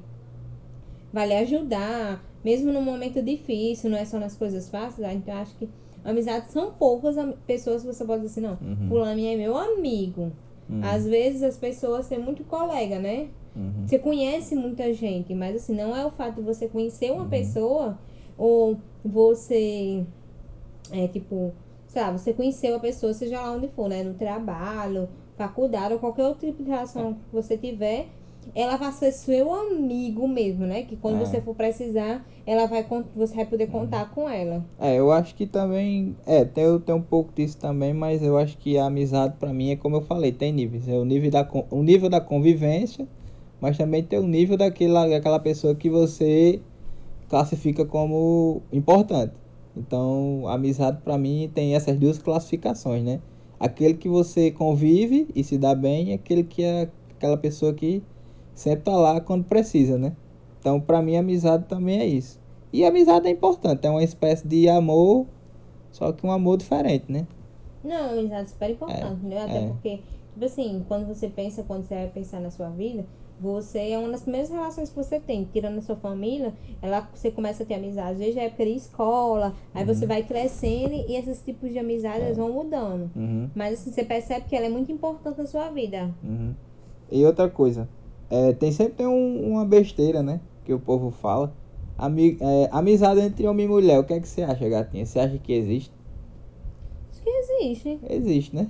Vai 1.13 1.29
lhe 1.29 1.35
ajudar. 1.35 2.25
Mesmo 2.45 2.73
num 2.73 2.83
momento 2.83 3.23
difícil, 3.23 3.89
não 3.91 3.97
é 3.99 4.05
só 4.05 4.19
nas 4.19 4.37
coisas 4.37 4.69
fáceis. 4.69 5.07
ah, 5.07 5.15
Então 5.15 5.35
acho 5.37 5.55
que 5.55 5.69
amizades 6.03 6.51
são 6.51 6.73
poucas 6.73 7.15
pessoas 7.47 7.83
que 7.83 7.87
você 7.87 8.05
pode 8.05 8.23
dizer 8.23 8.41
assim, 8.41 8.41
não, 8.41 8.59
Uhum. 8.69 8.89
fulano 8.89 9.21
é 9.21 9.37
meu 9.37 9.57
amigo. 9.57 10.33
Hum, 10.69 10.81
Às 10.83 11.07
vezes 11.07 11.45
as 11.45 11.57
pessoas 11.57 12.09
têm 12.09 12.19
muito 12.19 12.43
colega, 12.43 12.99
né? 12.99 13.29
Uhum. 13.57 13.87
Você 13.87 13.99
conhece 13.99 14.55
muita 14.55 14.93
gente, 14.93 15.35
mas 15.35 15.57
assim, 15.57 15.75
não 15.75 15.95
é 15.97 16.05
o 16.07 16.11
fato 16.11 16.37
de 16.37 16.43
você 16.43 16.69
conhecer 16.69 17.11
Uhum. 17.11 17.19
uma 17.19 17.27
pessoa 17.27 17.99
ou 18.39 18.77
você 19.05 20.05
é 20.91 21.09
tipo, 21.09 21.53
sei 21.87 22.03
lá, 22.03 22.13
você 22.13 22.33
conheceu 22.33 22.77
a 22.77 22.81
pessoa, 22.81 23.13
seja 23.15 23.41
lá 23.41 23.53
onde 23.53 23.69
for, 23.69 23.89
né? 23.89 24.03
No 24.03 24.15
trabalho, 24.15 25.09
faculdade 25.37 25.95
ou 25.95 26.01
qualquer 26.01 26.25
outro 26.25 26.47
tipo 26.47 26.63
de 26.63 26.69
relação 26.71 27.15
que 27.15 27.21
você 27.33 27.57
tiver, 27.57 28.07
ela 28.55 28.77
vai 28.77 28.91
ser 28.93 29.13
seu 29.13 29.53
amigo 29.53 30.27
mesmo, 30.27 30.67
né? 30.67 30.83
Que 30.83 30.97
quando 30.97 31.23
É. 31.23 31.25
você 31.25 31.41
for 31.41 31.55
precisar, 31.55 32.27
ela 32.45 32.67
vai 32.67 32.85
você 33.15 33.35
vai 33.37 33.47
poder 33.47 33.69
contar 33.69 34.11
com 34.11 34.29
ela. 34.29 34.65
É, 34.81 34.97
eu 34.97 35.13
acho 35.13 35.35
que 35.35 35.47
também. 35.47 36.17
É, 36.27 36.45
tem, 36.45 36.79
tem 36.81 36.95
um 36.95 37.03
pouco 37.03 37.33
disso 37.35 37.57
também, 37.59 37.95
mas 37.95 38.23
eu 38.23 38.37
acho 38.37 38.59
que 38.59 38.77
a 38.77 38.87
amizade 38.87 39.37
pra 39.39 39.53
mim 39.53 39.71
é 39.71 39.77
como 39.77 39.97
eu 39.97 40.01
falei, 40.03 40.33
tem 40.33 40.53
níveis. 40.53 40.89
É 40.89 40.95
o 40.99 41.05
nível 41.05 41.31
da, 41.31 41.49
o 41.71 41.83
nível 41.83 42.09
da 42.11 42.21
convivência, 42.21 43.07
mas 43.63 43.79
também 43.79 44.03
tem 44.03 44.19
o 44.19 44.27
nível 44.27 44.57
daquela, 44.57 45.07
daquela 45.09 45.39
pessoa 45.39 45.73
que 45.73 45.89
você 45.89 46.61
classifica 47.29 47.87
como 47.87 48.61
importante. 48.73 49.35
Então, 49.77 50.49
a 50.49 50.55
amizade 50.55 51.01
pra 51.03 51.17
mim 51.17 51.49
tem 51.55 51.77
essas 51.77 51.97
duas 51.97 52.19
classificações, 52.19 53.05
né? 53.05 53.21
Aquele 53.61 53.95
que 53.95 54.09
você 54.09 54.51
convive 54.51 55.29
e 55.33 55.45
se 55.45 55.57
dá 55.57 55.77
bem, 55.77 56.09
e 56.09 56.13
aquele 56.13 56.43
que 56.43 56.65
é 56.65 56.91
aquela 57.17 57.37
pessoa 57.37 57.73
que 57.73 58.03
sempre 58.53 58.83
tá 58.87 58.97
lá 58.97 59.21
quando 59.21 59.45
precisa, 59.45 59.97
né? 59.97 60.17
Então, 60.59 60.81
pra 60.81 61.01
mim, 61.01 61.15
amizade 61.15 61.69
também 61.69 62.01
é 62.01 62.07
isso. 62.07 62.41
E 62.73 62.85
amizade 62.85 63.29
é 63.29 63.31
importante, 63.31 63.87
é 63.87 63.91
uma 63.91 64.03
espécie 64.03 64.47
de 64.47 64.69
amor, 64.69 65.29
só 65.93 66.13
que 66.13 66.27
um 66.27 66.33
amor 66.33 66.57
diferente, 66.57 67.05
né? 67.09 67.29
Não, 67.85 68.11
amizade 68.19 68.45
é 68.45 68.47
super 68.47 68.71
importante, 68.71 69.25
É, 69.25 69.29
né? 69.29 69.43
Até 69.45 69.59
é. 69.59 69.67
porque, 69.69 69.97
tipo 70.33 70.45
assim, 70.45 70.85
quando 70.89 71.07
você 71.07 71.29
pensa, 71.29 71.63
quando 71.63 71.85
você 71.87 71.95
vai 71.95 72.09
pensar 72.09 72.41
na 72.41 72.51
sua 72.51 72.69
vida, 72.71 73.05
você 73.41 73.91
é 73.91 73.99
uma 73.99 74.11
das 74.11 74.23
primeiras 74.23 74.51
relações 74.51 74.91
que 74.91 74.97
você 74.97 75.19
tem. 75.19 75.45
Tirando 75.53 75.79
a 75.79 75.83
sua 75.83 75.97
família, 75.97 76.53
ela, 76.81 77.09
você 77.13 77.31
começa 77.31 77.65
a 77.65 77.67
ter 77.67 77.75
amizade 77.75 78.19
desde 78.19 78.39
a 78.39 78.45
época 78.45 78.65
de 78.65 78.73
escola, 78.77 79.53
aí 79.75 79.83
Uhum. 79.83 79.95
você 79.95 80.07
vai 80.07 80.23
crescendo 80.23 80.95
e 80.95 81.17
esses 81.17 81.43
tipos 81.43 81.71
de 81.71 81.79
amizades 81.79 82.29
É. 82.29 82.33
vão 82.35 82.53
mudando. 82.53 83.11
Uhum, 83.17 83.51
Mas 83.55 83.81
assim, 83.81 83.91
você 83.91 84.05
percebe 84.05 84.47
que 84.49 84.55
ela 84.55 84.67
é 84.67 84.69
muito 84.69 84.93
importante 84.93 85.39
na 85.39 85.47
sua 85.47 85.69
vida. 85.71 86.15
uhum. 86.23 86.55
E 87.11 87.25
outra 87.27 87.49
coisa, 87.49 87.89
é, 88.31 88.53
tem 88.53 88.73
sempre 88.73 88.95
tem 88.95 89.07
um- 89.07 89.51
uma 89.53 89.65
besteira, 89.65 90.23
né? 90.23 90.41
Que 90.65 90.73
o 90.73 90.79
povo 90.79 91.11
fala. 91.11 91.53
Ami, 91.99 92.39
é, 92.41 92.69
amizade 92.73 93.21
entre 93.21 93.47
homem 93.47 93.67
e 93.67 93.69
mulher, 93.69 93.99
o 93.99 94.05
que 94.05 94.15
é 94.15 94.21
que 94.21 94.29
você 94.29 94.43
acha, 94.43 94.69
gatinha? 94.69 95.05
Você 95.05 95.19
acha 95.19 95.39
que 95.39 95.53
existe? 95.53 95.91
Que 97.63 97.69
existe. 97.69 97.99
Existe, 98.11 98.57
né? 98.57 98.67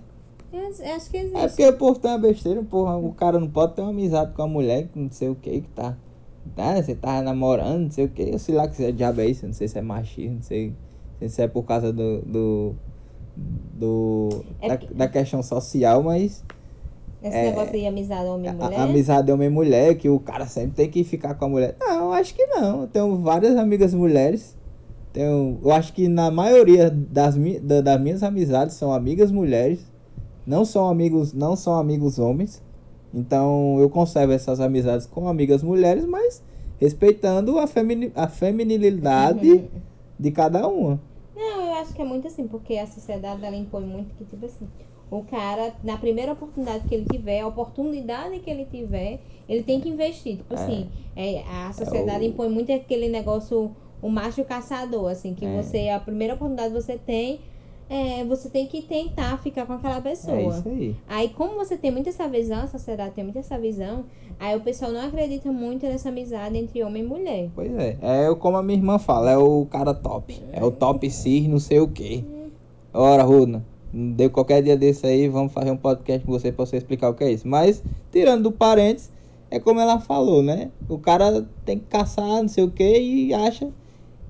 Eu 0.53 0.61
acho- 0.69 0.83
acho 0.83 1.11
que 1.11 1.17
É 1.17 1.21
existe. 1.23 1.49
porque 1.49 1.67
o 1.67 1.77
povo 1.79 1.99
tem 1.99 2.11
uma 2.11 2.19
besteira, 2.19 2.63
porra, 2.63 2.97
o 2.97 3.15
cara 3.15 3.41
não 3.41 3.49
pode 3.49 3.75
ter 3.75 3.81
uma 3.81 3.91
amizade 3.91 4.35
com 4.35 4.43
a 4.43 4.47
mulher 4.47 4.89
que 4.89 4.99
não 4.99 5.11
sei 5.11 5.29
o 5.31 5.35
que 5.35 5.63
que 5.63 5.69
tá. 5.71 5.97
Tá, 6.55 6.83
você 6.83 6.95
tá 6.95 7.23
namorando, 7.23 7.85
não 7.85 7.91
sei 7.91 8.05
o 8.05 8.09
que, 8.09 8.23
eu 8.23 8.39
sei 8.39 8.55
lá 8.55 8.69
que 8.69 8.83
é 8.85 8.93
diabo 8.93 9.21
é 9.21 9.27
isso, 9.29 9.47
não 9.47 9.55
sei 9.55 9.69
se 9.69 9.79
é 9.79 9.83
machismo, 9.83 10.35
não 10.37 10.43
sei, 10.43 10.75
sei 11.21 11.29
se 11.29 11.41
é 11.43 11.49
por 11.49 11.63
causa 11.63 11.93
do. 11.93 12.21
do, 12.23 12.75
do 13.35 14.45
É 14.61 14.69
da, 14.69 14.77
porque- 14.77 14.93
da 14.95 15.09
questão 15.09 15.43
social, 15.43 16.03
mas 16.03 16.45
Esse 17.23 17.37
é, 17.37 17.51
negócio 17.51 17.73
de 17.73 17.87
amizade 17.87 18.27
homem-mulher. 18.29 18.81
amizade 18.81 19.31
é 19.31 19.35
homem 19.35 19.49
e 19.49 19.51
mulher, 19.51 19.97
que 19.97 20.09
o 20.09 20.19
cara 20.21 20.47
sempre 20.47 20.73
tem 20.75 20.91
que 20.91 21.03
ficar 21.05 21.35
com 21.37 21.45
a 21.47 21.49
mulher. 21.49 21.77
Não, 21.81 22.13
acho 22.13 22.35
que 22.35 22.45
não. 22.47 22.83
Eu 22.83 22.89
tenho 22.89 23.17
várias 23.23 23.57
amigas 23.57 23.95
mulheres. 23.95 24.55
Tenho, 25.13 25.61
eu 25.63 25.71
acho 25.73 25.93
que 25.93 26.09
na 26.09 26.31
maioria 26.31 26.91
das, 26.91 27.37
da- 27.63 27.81
das 27.83 28.01
minhas 28.01 28.23
amizades 28.23 28.77
são 28.77 28.93
amigas 28.93 29.31
mulheres. 29.31 29.91
Não 30.47 30.65
são 30.65 30.89
amigos, 30.89 31.33
não 31.33 31.57
são 31.57 31.75
amigos 31.77 32.19
homens. 32.19 32.63
Então 33.13 33.79
eu 33.81 33.91
conservo 33.91 34.33
essas 34.33 34.61
amizades 34.61 35.07
com 35.07 35.29
amigas 35.29 35.63
mulheres, 35.63 36.05
mas 36.07 36.43
respeitando 36.79 37.59
a, 37.59 37.67
femini, 37.67 38.13
a 38.15 38.29
feminilidade 38.29 39.71
de 40.19 40.31
cada 40.33 40.67
uma. 40.69 41.01
Não, 41.35 41.67
eu 41.67 41.73
acho 41.75 41.95
que 41.95 42.03
é 42.03 42.05
muito 42.05 42.27
assim, 42.29 42.47
porque 42.49 42.77
a 42.77 42.87
sociedade 42.87 43.45
ela 43.45 43.57
impõe 43.57 43.85
muito 43.85 44.15
que, 44.15 44.25
tipo 44.25 44.45
assim, 44.47 44.69
o 45.11 45.25
cara, 45.25 45.75
na 45.83 45.97
primeira 45.97 46.33
oportunidade 46.33 46.87
que 46.87 46.95
ele 46.95 47.07
tiver, 47.07 47.41
a 47.41 47.47
oportunidade 47.47 48.41
que 48.41 48.51
ele 48.51 48.67
tiver, 48.67 49.21
ele 49.49 49.63
tem 49.63 49.81
que 49.81 49.89
investir. 49.89 50.39
Tipo 50.39 50.55
É. 50.55 50.57
assim, 50.57 50.91
é, 51.17 51.43
a 51.49 51.73
sociedade 51.73 52.25
o- 52.25 52.29
impõe 52.29 52.49
muito 52.49 52.73
aquele 52.73 53.09
negócio, 53.09 53.75
o 54.03 54.11
macho 54.11 54.45
caçador, 54.45 55.11
assim, 55.11 55.33
que 55.33 55.47
É. 55.47 55.63
você, 55.63 55.89
a 55.89 56.01
primeira 56.01 56.35
oportunidade 56.35 56.75
que 56.75 56.83
você 56.83 56.99
tem, 56.99 57.41
é, 57.89 58.25
você 58.25 58.49
tem 58.49 58.67
que 58.67 58.83
tentar 58.83 59.39
ficar 59.39 59.65
com 59.67 59.75
aquela 59.75 60.01
pessoa. 60.01 60.37
É 60.37 60.49
isso 60.49 60.69
aí. 60.69 60.97
Aí, 61.07 61.29
como 61.29 61.55
você 61.55 61.77
tem 61.77 61.91
muito 61.91 62.09
essa 62.09 62.27
visão, 62.27 62.63
a 62.63 62.67
sociedade 62.67 63.15
tem 63.15 63.23
muito 63.23 63.39
essa 63.39 63.59
visão, 63.59 64.05
aí 64.41 64.57
o 64.57 64.61
pessoal 64.61 64.91
não 64.91 65.03
acredita 65.03 65.53
muito 65.53 65.87
nessa 65.87 66.09
amizade 66.09 66.57
entre 66.57 66.83
homem 66.83 67.05
e 67.05 67.07
mulher. 67.07 67.51
Pois 67.55 67.73
é, 67.75 67.99
é 68.01 68.35
como 68.35 68.57
a 68.57 68.63
minha 68.63 68.79
irmã 68.79 68.99
fala, 68.99 69.31
é 69.31 69.37
o 69.39 69.67
cara 69.67 69.95
top. 69.95 70.43
É 70.53 70.65
o 70.65 70.71
top 70.71 71.09
cis, 71.11 71.47
não 71.47 71.59
sei 71.59 71.81
o 71.81 71.89
que. 71.89 72.25
Ora, 72.95 73.23
Runa, 73.23 73.65
deu 73.93 74.31
qualquer 74.31 74.63
dia 74.63 74.77
desse 74.77 75.07
aí, 75.07 75.29
vamos 75.29 75.53
fazer 75.53 75.71
um 75.71 75.77
podcast 75.77 76.25
com 76.25 76.33
você 76.33 76.51
pra 76.51 76.65
você 76.67 76.79
explicar 76.79 77.11
o 77.11 77.15
que 77.15 77.25
é 77.25 77.31
isso. 77.31 77.47
Mas, 77.47 77.85
tirando 78.11 78.45
do 78.45 78.53
parênteses, 78.53 79.13
é 79.51 79.61
como 79.61 79.81
ela 79.81 80.01
falou, 80.01 80.43
né? 80.43 80.71
O 80.89 80.99
cara 80.99 81.47
tem 81.65 81.79
que 81.79 81.85
caçar, 81.87 82.41
não 82.41 82.49
sei 82.49 82.65
o 82.65 82.71
que, 82.71 82.99
e 82.99 83.35
acha 83.35 83.71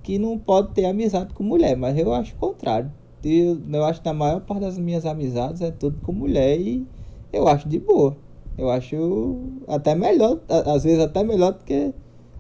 que 0.02 0.18
não 0.18 0.38
pode 0.38 0.72
ter 0.74 0.84
amizade 0.86 1.32
com 1.34 1.42
mulher. 1.44 1.76
Mas 1.76 1.96
eu 1.98 2.12
acho 2.12 2.34
o 2.34 2.38
contrário. 2.38 2.92
Eu, 3.22 3.60
eu 3.72 3.84
acho 3.84 4.00
que 4.02 4.06
na 4.08 4.14
maior 4.14 4.40
parte 4.42 4.60
das 4.62 4.78
minhas 4.78 5.06
amizades 5.06 5.60
é 5.62 5.70
tudo 5.70 6.00
com 6.00 6.12
mulher 6.12 6.60
e 6.60 6.86
eu 7.32 7.46
acho 7.48 7.68
de 7.68 7.78
boa. 7.78 8.16
Eu 8.56 8.68
acho 8.70 9.62
até 9.68 9.94
melhor, 9.94 10.40
a- 10.48 10.72
às 10.74 10.84
vezes 10.84 11.00
até 11.00 11.22
melhor 11.24 11.52
do 11.52 11.64
que 11.64 11.94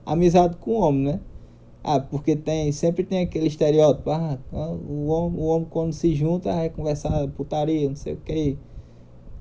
amizade 0.06 0.56
com 0.58 0.74
homem, 0.74 1.04
né? 1.04 1.20
Ah, 1.84 2.00
porque 2.00 2.36
tem, 2.36 2.72
sempre 2.72 3.04
tem 3.04 3.20
aquele 3.24 3.46
estereótipo, 3.48 4.10
ah, 4.10 4.38
o 4.52 5.06
homem, 5.08 5.40
o 5.40 5.44
homem 5.44 5.68
quando 5.70 5.92
se 5.92 6.14
junta 6.14 6.52
vai 6.54 6.70
conversar 6.70 7.28
putaria, 7.30 7.88
não 7.88 7.96
sei 7.96 8.14
o 8.14 8.20
que. 8.20 8.58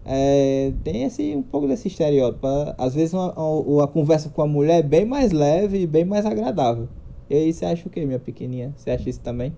É, 0.05 0.73
tem 0.83 1.03
esse, 1.03 1.35
um 1.35 1.43
pouco 1.43 1.67
desse 1.67 1.87
estereótipo. 1.87 2.47
Às 2.77 2.95
vezes 2.95 3.13
uma, 3.13 3.33
uma, 3.39 3.83
a 3.85 3.87
conversa 3.87 4.29
com 4.29 4.41
a 4.41 4.47
mulher 4.47 4.79
é 4.79 4.83
bem 4.83 5.05
mais 5.05 5.31
leve 5.31 5.79
e 5.81 5.87
bem 5.87 6.05
mais 6.05 6.25
agradável. 6.25 6.89
E 7.31 7.33
aí 7.33 7.53
você 7.53 7.65
acha 7.65 7.87
o 7.87 7.89
que, 7.89 8.05
minha 8.05 8.19
pequenininha? 8.19 8.73
Você 8.75 8.91
acha 8.91 9.09
isso 9.09 9.21
também? 9.21 9.53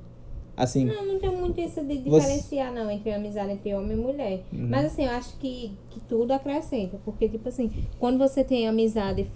Assim, 0.56 0.86
Não, 0.86 1.06
não 1.08 1.20
tem 1.20 1.32
muito 1.36 1.60
isso 1.60 1.84
de 1.84 1.98
Você- 2.04 2.20
diferenciar, 2.20 2.72
não, 2.72 2.92
entre 2.92 3.12
amizade 3.12 3.52
entre 3.54 3.74
homem 3.74 3.94
e 3.98 4.00
mulher. 4.00 4.44
Uhum. 4.54 4.68
Mas 4.70 4.86
assim, 4.86 5.06
eu 5.06 5.10
acho 5.10 5.36
que, 5.40 5.72
que 5.90 6.00
tudo 6.02 6.32
acrescenta. 6.34 7.00
Porque, 7.04 7.28
tipo 7.28 7.50
assim, 7.50 7.72
quando 7.98 8.20
você 8.20 8.44
tem 8.44 8.68
amizade 8.68 9.28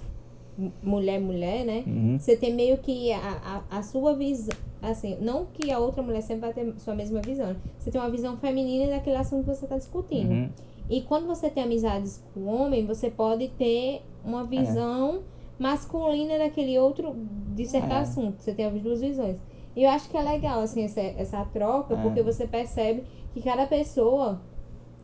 mulher-mulher, 0.83 1.65
né? 1.65 1.83
Uhum. 1.87 2.19
Você 2.19 2.35
tem 2.37 2.53
meio 2.53 2.77
que 2.77 3.11
a, 3.11 3.63
a, 3.71 3.77
a 3.79 3.81
sua 3.83 4.13
visão. 4.13 4.55
Assim, 4.81 5.17
não 5.19 5.47
que 5.47 5.71
a 5.71 5.79
outra 5.79 6.03
mulher 6.03 6.21
sempre 6.21 6.41
vai 6.41 6.53
ter 6.53 6.79
sua 6.79 6.93
mesma 6.93 7.21
visão. 7.21 7.55
Você 7.79 7.89
tem 7.89 7.99
uma 7.99 8.11
visão 8.11 8.37
feminina 8.37 8.91
daquele 8.91 9.15
assunto 9.15 9.45
que 9.45 9.55
você 9.55 9.65
está 9.65 9.77
discutindo. 9.77 10.29
Uhum. 10.31 10.49
E 10.87 11.01
quando 11.01 11.25
você 11.25 11.49
tem 11.49 11.63
amizades 11.63 12.21
com 12.33 12.45
homem, 12.45 12.85
você 12.85 13.09
pode 13.09 13.47
ter 13.49 14.01
uma 14.23 14.43
visão 14.45 15.23
masculina 15.59 16.37
daquele 16.37 16.77
outro, 16.77 17.15
de 17.55 17.65
certo 17.65 17.91
É. 17.91 17.97
assunto. 17.99 18.41
Você 18.41 18.53
tem 18.53 18.65
as 18.65 18.81
duas 18.81 19.01
visões. 19.01 19.37
E 19.75 19.83
eu 19.83 19.89
acho 19.89 20.09
que 20.09 20.17
é 20.17 20.21
legal, 20.21 20.61
assim, 20.61 20.83
essa, 20.83 21.01
essa 21.01 21.45
troca, 21.45 21.93
É. 21.95 21.97
porque 22.01 22.21
você 22.21 22.47
percebe 22.47 23.03
que 23.33 23.41
cada 23.41 23.65
pessoa, 23.67 24.41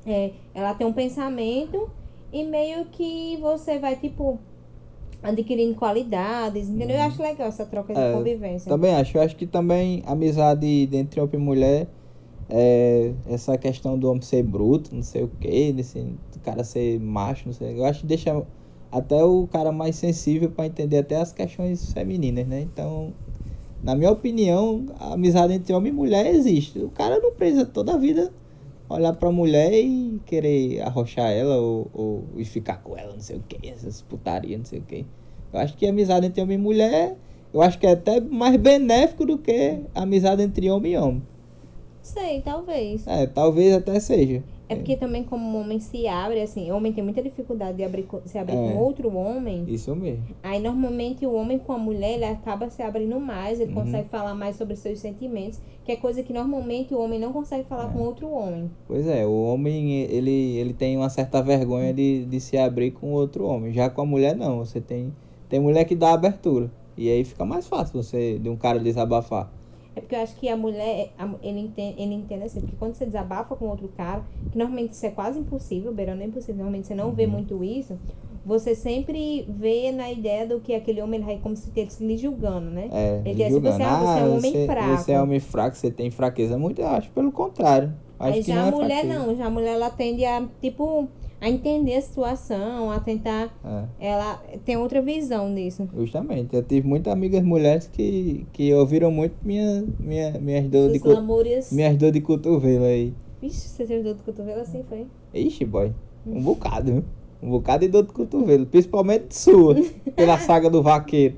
é, 0.05 0.31
ela 0.53 0.73
tem 0.73 0.85
um 0.87 0.93
pensamento 0.93 1.89
e 2.31 2.43
meio 2.43 2.85
que 2.85 3.37
você 3.37 3.77
vai, 3.77 3.95
tipo, 3.95 4.39
adquirindo 5.21 5.75
qualidades, 5.75 6.67
entendeu? 6.67 6.97
Eu 6.97 7.03
acho 7.03 7.21
legal 7.21 7.47
essa 7.47 7.65
troca 7.65 7.93
de 7.93 7.99
É, 7.99 8.11
convivência. 8.13 8.69
Também 8.69 8.93
acho. 8.95 9.17
Eu 9.17 9.21
acho 9.21 9.35
que 9.35 9.47
também 9.47 10.03
amizade 10.05 10.89
entre 10.91 11.19
homem 11.21 11.35
e 11.35 11.37
mulher 11.37 11.87
é 12.49 13.13
essa 13.25 13.57
questão 13.57 13.97
do 13.97 14.09
homem 14.09 14.21
ser 14.21 14.43
bruto, 14.43 14.93
não 14.93 15.01
sei 15.03 15.23
o 15.23 15.29
que, 15.29 15.71
desse 15.71 16.01
do 16.31 16.39
cara 16.41 16.63
ser 16.63 16.99
macho, 16.99 17.47
não 17.47 17.53
sei. 17.53 17.79
Eu 17.79 17.85
acho 17.85 18.01
que 18.01 18.07
deixa 18.07 18.45
até 18.93 19.23
o 19.23 19.47
cara 19.47 19.71
mais 19.71 19.95
sensível 19.95 20.51
para 20.51 20.67
entender 20.67 20.99
até 20.99 21.15
as 21.15 21.33
questões 21.33 21.91
femininas, 21.91 22.47
né? 22.47 22.61
Então, 22.61 23.11
na 23.81 23.95
minha 23.95 24.11
opinião, 24.11 24.85
a 24.99 25.13
amizade 25.13 25.51
entre 25.51 25.73
homem 25.73 25.91
e 25.91 25.95
mulher 25.95 26.27
existe. 26.27 26.77
O 26.79 26.91
cara 26.91 27.19
não 27.19 27.33
precisa 27.33 27.65
toda 27.65 27.95
a 27.95 27.97
vida 27.97 28.31
olhar 28.87 29.13
pra 29.13 29.31
mulher 29.31 29.73
e 29.73 30.21
querer 30.27 30.81
arrochar 30.81 31.31
ela 31.31 31.57
ou, 31.57 31.89
ou 31.91 32.39
e 32.39 32.45
ficar 32.45 32.83
com 32.83 32.95
ela, 32.95 33.13
não 33.13 33.19
sei 33.19 33.37
o 33.37 33.41
que, 33.41 33.67
essas 33.67 34.03
putarias, 34.03 34.59
não 34.59 34.65
sei 34.65 34.79
o 34.79 34.83
que. 34.83 35.05
Eu 35.51 35.59
acho 35.59 35.75
que 35.75 35.87
a 35.87 35.89
amizade 35.89 36.27
entre 36.27 36.41
homem 36.41 36.57
e 36.57 36.61
mulher, 36.61 37.17
eu 37.51 37.63
acho 37.63 37.79
que 37.79 37.87
é 37.87 37.93
até 37.93 38.21
mais 38.21 38.55
benéfico 38.57 39.25
do 39.25 39.39
que 39.39 39.79
a 39.95 40.03
amizade 40.03 40.43
entre 40.43 40.69
homem 40.69 40.93
e 40.93 40.97
homem. 40.97 41.23
Sei, 42.03 42.41
talvez. 42.41 43.07
É, 43.07 43.25
talvez 43.25 43.73
até 43.73 43.99
seja. 43.99 44.43
É 44.69 44.75
porque 44.75 44.95
também 44.95 45.23
como 45.23 45.57
o 45.57 45.61
homem 45.61 45.79
se 45.79 46.07
abre, 46.07 46.41
assim, 46.41 46.71
o 46.71 46.75
homem 46.75 46.93
tem 46.93 47.03
muita 47.03 47.21
dificuldade 47.21 47.77
de 47.77 47.83
abrir, 47.83 48.07
se 48.25 48.37
abrir 48.37 48.55
É. 48.55 48.57
com 48.73 48.77
outro 48.77 49.13
homem. 49.15 49.65
Isso 49.67 49.93
mesmo. 49.95 50.23
Aí 50.41 50.59
normalmente 50.59 51.25
o 51.25 51.33
homem 51.33 51.59
com 51.59 51.73
a 51.73 51.77
mulher, 51.77 52.13
ele 52.13 52.25
acaba 52.25 52.69
se 52.69 52.81
abrindo 52.81 53.19
mais, 53.19 53.59
ele 53.59 53.73
Uhum. 53.73 53.83
consegue 53.83 54.09
falar 54.09 54.33
mais 54.33 54.55
sobre 54.55 54.75
seus 54.75 54.99
sentimentos, 54.99 55.59
que 55.83 55.91
é 55.91 55.95
coisa 55.97 56.23
que 56.23 56.31
normalmente 56.33 56.93
o 56.93 56.99
homem 56.99 57.19
não 57.19 57.33
consegue 57.33 57.65
falar 57.65 57.89
É. 57.89 57.93
com 57.93 57.99
outro 57.99 58.29
homem. 58.31 58.71
Pois 58.87 59.05
é, 59.05 59.25
o 59.25 59.43
homem, 59.43 60.01
ele, 60.03 60.55
ele 60.57 60.73
tem 60.73 60.95
uma 60.97 61.09
certa 61.09 61.41
vergonha 61.41 61.93
de, 61.93 62.25
de 62.25 62.39
se 62.39 62.57
abrir 62.57 62.91
com 62.91 63.11
outro 63.11 63.45
homem. 63.45 63.73
Já 63.73 63.89
com 63.89 64.01
a 64.01 64.05
mulher, 64.05 64.35
não. 64.35 64.59
Você 64.59 64.79
tem, 64.79 65.13
tem 65.49 65.59
mulher 65.59 65.83
que 65.85 65.93
dá 65.95 66.13
abertura. 66.13 66.71
E 66.97 67.09
aí 67.09 67.23
fica 67.25 67.43
mais 67.43 67.67
fácil 67.67 68.01
você, 68.01 68.39
de 68.39 68.47
um 68.49 68.55
cara 68.55 68.79
desabafar. 68.79 69.51
É 69.95 70.01
porque 70.01 70.15
eu 70.15 70.19
acho 70.21 70.35
que 70.35 70.49
a 70.49 70.57
mulher, 70.57 71.13
a- 71.17 71.37
ele 71.41 71.59
entende, 71.59 72.01
ele 72.01 72.13
entende 72.13 72.43
assim, 72.45 72.61
porque 72.61 72.75
quando 72.75 72.95
você 72.95 73.05
desabafa 73.05 73.55
com 73.55 73.67
outro 73.67 73.87
cara, 73.89 74.25
que 74.51 74.57
normalmente 74.57 74.93
isso 74.93 75.05
é 75.05 75.11
quase 75.11 75.39
impossível, 75.39 75.93
beirando 75.93 76.23
é 76.23 76.25
impossível, 76.25 76.55
normalmente 76.57 76.87
você 76.87 76.95
não 76.95 77.13
vê 77.13 77.25
Uhum. 77.25 77.31
muito 77.31 77.63
isso, 77.63 77.99
você 78.43 78.75
sempre 78.75 79.45
vê 79.49 79.91
na 79.91 80.11
ideia 80.11 80.47
do 80.47 80.59
que 80.61 80.73
aquele 80.73 81.01
homem 81.01 81.21
vai 81.21 81.37
como 81.39 81.55
se 81.55 81.69
estivesse 81.69 82.05
lhe 82.05 82.17
julgando, 82.17 82.69
né? 82.71 82.91
É, 82.91 83.23
Ele 83.23 83.43
dizer, 83.45 83.49
julgando. 83.49 83.71
você 83.71 83.83
é- 83.83 83.97
você 83.97 84.19
é 84.19 84.23
um 84.25 84.27
ah, 84.27 84.35
homem 84.35 84.55
você, 84.55 84.65
fraco." 84.65 84.79
você 84.79 85.11
é 85.13 85.21
homem 85.21 85.39
fraco, 85.39 85.75
você 85.77 85.91
tem 85.91 86.11
fraqueza. 86.11 86.57
Muito, 86.57 86.81
eu 86.81 86.87
acho 86.87 87.11
pelo 87.11 87.31
contrário. 87.31 87.99
Acho 88.19 88.41
Aí 88.41 88.41
já 88.43 88.61
a 88.61 88.65
é 88.67 88.71
mulher 88.71 89.03
fraqueza. 89.03 89.05
não, 89.05 89.35
já 89.35 89.45
a 89.47 89.49
mulher 89.49 89.73
ela 89.73 89.89
tende 89.89 90.23
a, 90.25 90.47
tipo, 90.61 91.11
a 91.43 91.49
entender 91.49 91.95
a 91.95 92.01
situação, 92.01 92.89
a 92.89 93.01
tentar. 93.01 93.53
É. 93.99 94.07
Ela 94.11 94.41
tem 94.63 94.77
outra 94.77 95.01
visão 95.01 95.53
disso. 95.53 95.85
Justamente, 95.93 96.55
eu 96.55 96.63
tive 96.63 96.87
muitas 96.87 97.11
amigas 97.11 97.43
mulheres 97.43 97.85
que, 97.85 98.45
que 98.53 98.73
ouviram 98.73 99.11
muito 99.11 99.35
minha, 99.43 99.83
minha, 99.99 100.31
minhas 100.39 100.69
dores 100.69 101.01
de, 101.01 101.07
lamúrias. 101.09 101.69
minhas 101.69 101.97
dor 101.97 102.13
de 102.13 102.21
cotovelo 102.21 102.85
aí. 102.85 103.13
Vixe, 103.41 103.67
você 103.67 103.85
teve 103.85 104.03
dor 104.03 104.13
do 104.13 104.23
cotovelo 104.23 104.61
assim, 104.61 104.83
foi? 104.87 105.05
Ixi, 105.33 105.65
boy, 105.65 105.91
um 106.25 106.41
bocado, 106.41 106.93
viu? 106.93 107.03
Um 107.41 107.49
bocado 107.49 107.85
de 107.85 107.91
dor 107.91 108.03
de 108.03 108.13
cotovelo, 108.13 108.65
principalmente 108.65 109.35
sua, 109.35 109.75
pela 110.15 110.37
saga 110.37 110.69
do 110.69 110.81
vaqueiro. 110.81 111.35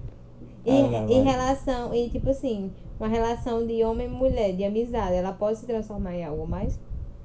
E, 0.64 0.70
Ah, 0.70 1.08
e 1.10 1.14
vai. 1.16 1.24
relação, 1.24 1.96
e 1.96 2.10
tipo 2.10 2.30
assim, 2.30 2.70
uma 3.00 3.08
relação 3.08 3.66
de 3.66 3.84
homem 3.84 4.06
e 4.06 4.12
mulher, 4.12 4.56
de 4.56 4.64
amizade, 4.66 5.16
ela 5.16 5.32
pode 5.32 5.58
se 5.58 5.66
transformar 5.66 6.14
em 6.14 6.24
algo 6.24 6.46
mais? 6.46 6.80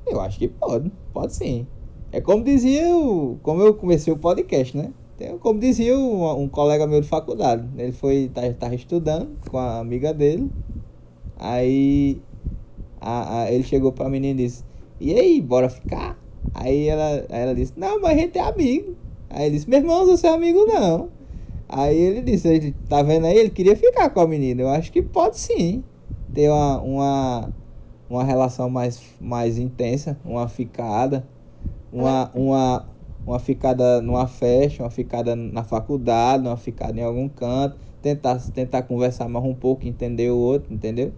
Eu 0.06 0.18
acho 0.18 0.38
que 0.38 0.48
pode, 0.48 0.90
pode 1.12 1.34
sim. 1.34 1.66
É 2.12 2.20
como 2.20 2.44
dizia 2.44 2.88
o. 2.96 3.38
Como 3.42 3.62
eu 3.62 3.74
comecei 3.74 4.12
o 4.12 4.18
podcast, 4.18 4.76
né? 4.76 4.92
Tem, 5.16 5.36
como 5.38 5.60
dizia 5.60 5.96
um, 5.98 6.42
um 6.42 6.48
colega 6.48 6.86
meu 6.86 7.00
de 7.00 7.08
faculdade. 7.08 7.68
Ele 7.80 7.92
foi. 7.92 8.28
Tava, 8.28 8.52
tava 8.54 8.74
estudando 8.74 9.38
com 9.48 9.58
a 9.58 9.78
amiga 9.78 10.12
dele. 10.14 10.52
Aí 11.36 12.22
a, 13.00 13.42
a- 13.44 13.52
ele 13.52 13.64
chegou 13.64 13.92
pra 13.92 14.08
menina 14.08 14.40
e 14.42 14.44
disse, 14.46 14.64
e 15.00 15.14
aí, 15.14 15.40
bora 15.40 15.68
ficar? 15.70 16.18
Aí 16.54 16.88
ela, 16.88 17.26
ela 17.28 17.54
disse, 17.54 17.74
não, 17.76 18.00
mas 18.00 18.18
a 18.18 18.20
gente 18.20 18.38
é 18.38 18.42
amigo. 18.42 18.96
Aí 19.30 19.46
ele 19.46 19.56
disse, 19.56 19.68
meu 19.70 19.78
irmão, 19.80 20.06
você 20.06 20.26
é 20.26 20.30
amigo 20.30 20.64
não. 20.66 21.10
Aí 21.68 21.96
ele 21.96 22.22
disse, 22.22 22.72
tá 22.88 23.02
vendo 23.02 23.26
aí? 23.26 23.36
Ele 23.38 23.50
queria 23.50 23.76
ficar 23.76 24.10
com 24.10 24.20
a 24.20 24.26
menina. 24.28 24.62
Eu 24.62 24.68
acho 24.70 24.92
que 24.92 25.02
pode 25.02 25.38
sim 25.38 25.84
ter 26.34 26.50
uma, 26.50 26.80
uma, 26.82 27.52
uma 28.08 28.24
relação 28.24 28.70
mais, 28.70 29.02
mais 29.20 29.58
intensa, 29.58 30.20
uma 30.24 30.48
ficada, 30.48 31.29
uma, 31.92 32.30
uma, 32.34 32.86
uma 33.26 33.38
ficada 33.38 34.00
numa 34.00 34.26
festa, 34.26 34.82
uma 34.82 34.90
ficada 34.90 35.34
na 35.34 35.64
faculdade, 35.64 36.46
uma 36.46 36.56
ficada 36.56 36.98
em 36.98 37.02
algum 37.02 37.28
canto, 37.28 37.76
tentar, 38.00 38.38
tentar 38.52 38.82
conversar 38.82 39.28
mais 39.28 39.44
um 39.44 39.54
pouco, 39.54 39.86
entender 39.86 40.30
o 40.30 40.36
outro, 40.38 40.72
entendeu? 40.72 41.12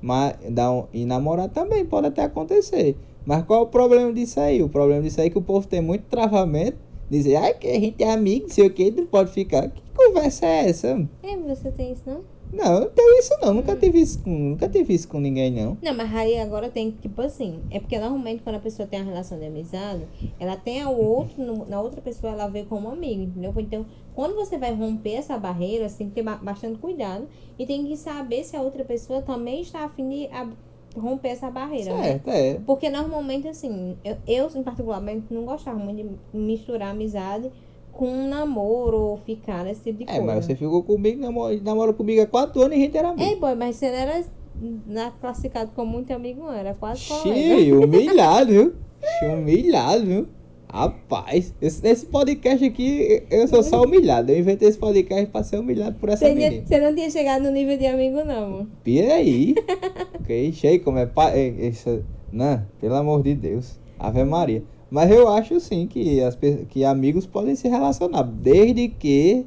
Mas 0.00 0.36
dá 0.50 0.70
um, 0.70 0.86
e 0.92 1.04
namorar 1.04 1.48
também 1.48 1.84
pode 1.84 2.06
até 2.06 2.22
acontecer. 2.22 2.96
Mas 3.24 3.44
qual 3.44 3.60
é 3.60 3.62
o 3.62 3.66
problema 3.66 4.12
disso 4.12 4.40
aí? 4.40 4.62
O 4.62 4.68
problema 4.68 5.02
disso 5.02 5.20
aí 5.20 5.26
é 5.26 5.30
que 5.30 5.38
o 5.38 5.42
povo 5.42 5.66
tem 5.66 5.80
muito 5.80 6.04
travamento. 6.04 6.78
Dizer, 7.10 7.36
ai, 7.36 7.54
que 7.54 7.66
a 7.66 7.80
gente 7.80 8.02
é 8.02 8.10
amigo, 8.12 8.50
sei 8.50 8.66
o 8.66 8.70
que, 8.70 8.90
não 8.90 9.06
pode 9.06 9.32
ficar. 9.32 9.70
Que 9.70 9.82
conversa 9.94 10.46
é 10.46 10.68
essa? 10.68 11.08
É, 11.22 11.36
você 11.38 11.70
tem 11.72 11.92
isso, 11.92 12.02
não? 12.06 12.22
Não, 12.52 12.80
não 12.80 12.88
tenho 12.88 13.18
isso 13.18 13.34
não. 13.42 13.54
Nunca 13.54 13.76
tive 13.76 14.00
isso 14.00 14.22
com, 14.22 14.30
nunca 14.30 14.68
tive 14.68 14.94
isso 14.94 15.06
com 15.08 15.20
ninguém, 15.20 15.50
não. 15.50 15.76
Não, 15.82 15.94
mas 15.94 16.12
aí 16.14 16.38
agora 16.40 16.70
tem, 16.70 16.90
tipo 16.90 17.20
assim, 17.20 17.62
é 17.70 17.78
porque 17.78 17.98
normalmente 17.98 18.42
quando 18.42 18.56
a 18.56 18.60
pessoa 18.60 18.88
tem 18.88 19.00
uma 19.00 19.10
relação 19.10 19.38
de 19.38 19.46
amizade, 19.46 20.06
ela 20.40 20.56
tem 20.56 20.80
ao 20.82 20.98
outro, 20.98 21.42
no- 21.44 21.66
na 21.66 21.80
outra 21.80 22.00
pessoa 22.00 22.32
ela 22.32 22.48
vê 22.48 22.64
como 22.64 22.88
amigo, 22.88 23.22
entendeu? 23.22 23.52
Então, 23.58 23.86
quando 24.14 24.34
você 24.34 24.56
vai 24.56 24.72
romper 24.74 25.12
essa 25.14 25.36
barreira, 25.38 25.88
você 25.88 25.98
tem 25.98 26.08
que 26.08 26.14
ter 26.14 26.22
ba- 26.22 26.36
bastante 26.36 26.78
cuidado 26.78 27.28
e 27.58 27.66
tem 27.66 27.84
que 27.86 27.96
saber 27.96 28.42
se 28.44 28.56
a 28.56 28.62
outra 28.62 28.84
pessoa 28.84 29.20
também 29.22 29.60
está 29.60 29.84
afim 29.84 30.08
de 30.08 30.26
ab- 30.32 30.56
romper 30.96 31.28
essa 31.28 31.50
barreira, 31.50 31.94
né? 31.96 32.02
Certo, 32.02 32.30
é. 32.30 32.54
Porque 32.66 32.88
normalmente, 32.88 33.46
assim, 33.46 33.98
eu, 34.02 34.16
eu 34.26 34.62
particularmente 34.64 35.26
não 35.32 35.44
gostava 35.44 35.78
muito 35.78 35.98
de 36.02 36.18
misturar 36.36 36.90
amizade 36.92 37.50
com 37.98 38.06
um 38.06 38.28
namoro 38.28 38.96
ou 38.96 39.16
ficar, 39.18 39.66
esse 39.66 39.82
tipo 39.82 39.98
de 39.98 40.04
É, 40.04 40.06
coisa. 40.06 40.22
mas 40.24 40.44
você 40.44 40.54
ficou 40.54 40.84
comigo, 40.84 41.20
namora, 41.20 41.60
namora 41.60 41.92
comigo 41.92 42.22
há 42.22 42.26
quatro 42.26 42.62
anos 42.62 42.76
e 42.76 42.80
a 42.80 42.84
gente 42.84 42.96
era 42.96 43.08
amigo. 43.08 43.28
Ei, 43.28 43.34
boy, 43.36 43.56
mas 43.56 43.74
você 43.74 43.90
não 43.90 43.96
era 43.98 44.24
na, 44.86 45.10
classificado 45.10 45.72
como 45.74 45.90
muito 45.90 46.12
amigo, 46.12 46.42
não, 46.42 46.52
era 46.52 46.74
quase. 46.74 47.00
Xiii, 47.00 47.72
humilhado, 47.72 48.52
viu? 48.52 48.74
Humilhado, 49.32 50.06
viu? 50.06 50.28
Rapaz, 50.70 51.54
esse, 51.60 51.84
esse 51.88 52.06
podcast 52.06 52.64
aqui, 52.64 53.22
eu 53.30 53.48
sou 53.48 53.62
só 53.62 53.82
humilhado. 53.82 54.30
Eu 54.30 54.38
inventei 54.38 54.68
esse 54.68 54.76
podcast 54.78 55.26
pra 55.26 55.42
ser 55.42 55.58
humilhado 55.58 55.96
por 55.98 56.08
essa 56.10 56.26
Você, 56.26 56.34
menina. 56.34 56.62
você 56.64 56.78
não 56.78 56.94
tinha 56.94 57.10
chegado 57.10 57.42
no 57.44 57.50
nível 57.50 57.76
de 57.78 57.86
amigo, 57.86 58.22
não, 58.24 58.44
amor. 58.44 58.66
Pira 58.84 59.14
aí. 59.14 59.54
ok, 60.20 60.52
cheio 60.52 60.80
como 60.84 60.98
é 60.98 61.06
pa... 61.06 61.30
é, 61.30 61.52
Não, 62.30 62.62
pelo 62.80 62.94
amor 62.96 63.22
de 63.22 63.34
Deus. 63.34 63.80
Ave 63.98 64.22
Maria. 64.24 64.62
Mas 64.90 65.10
eu 65.10 65.28
acho 65.28 65.60
sim 65.60 65.86
que, 65.86 66.20
as, 66.20 66.36
que 66.68 66.84
amigos 66.84 67.26
podem 67.26 67.54
se 67.54 67.68
relacionar, 67.68 68.22
desde 68.22 68.88
que 68.88 69.46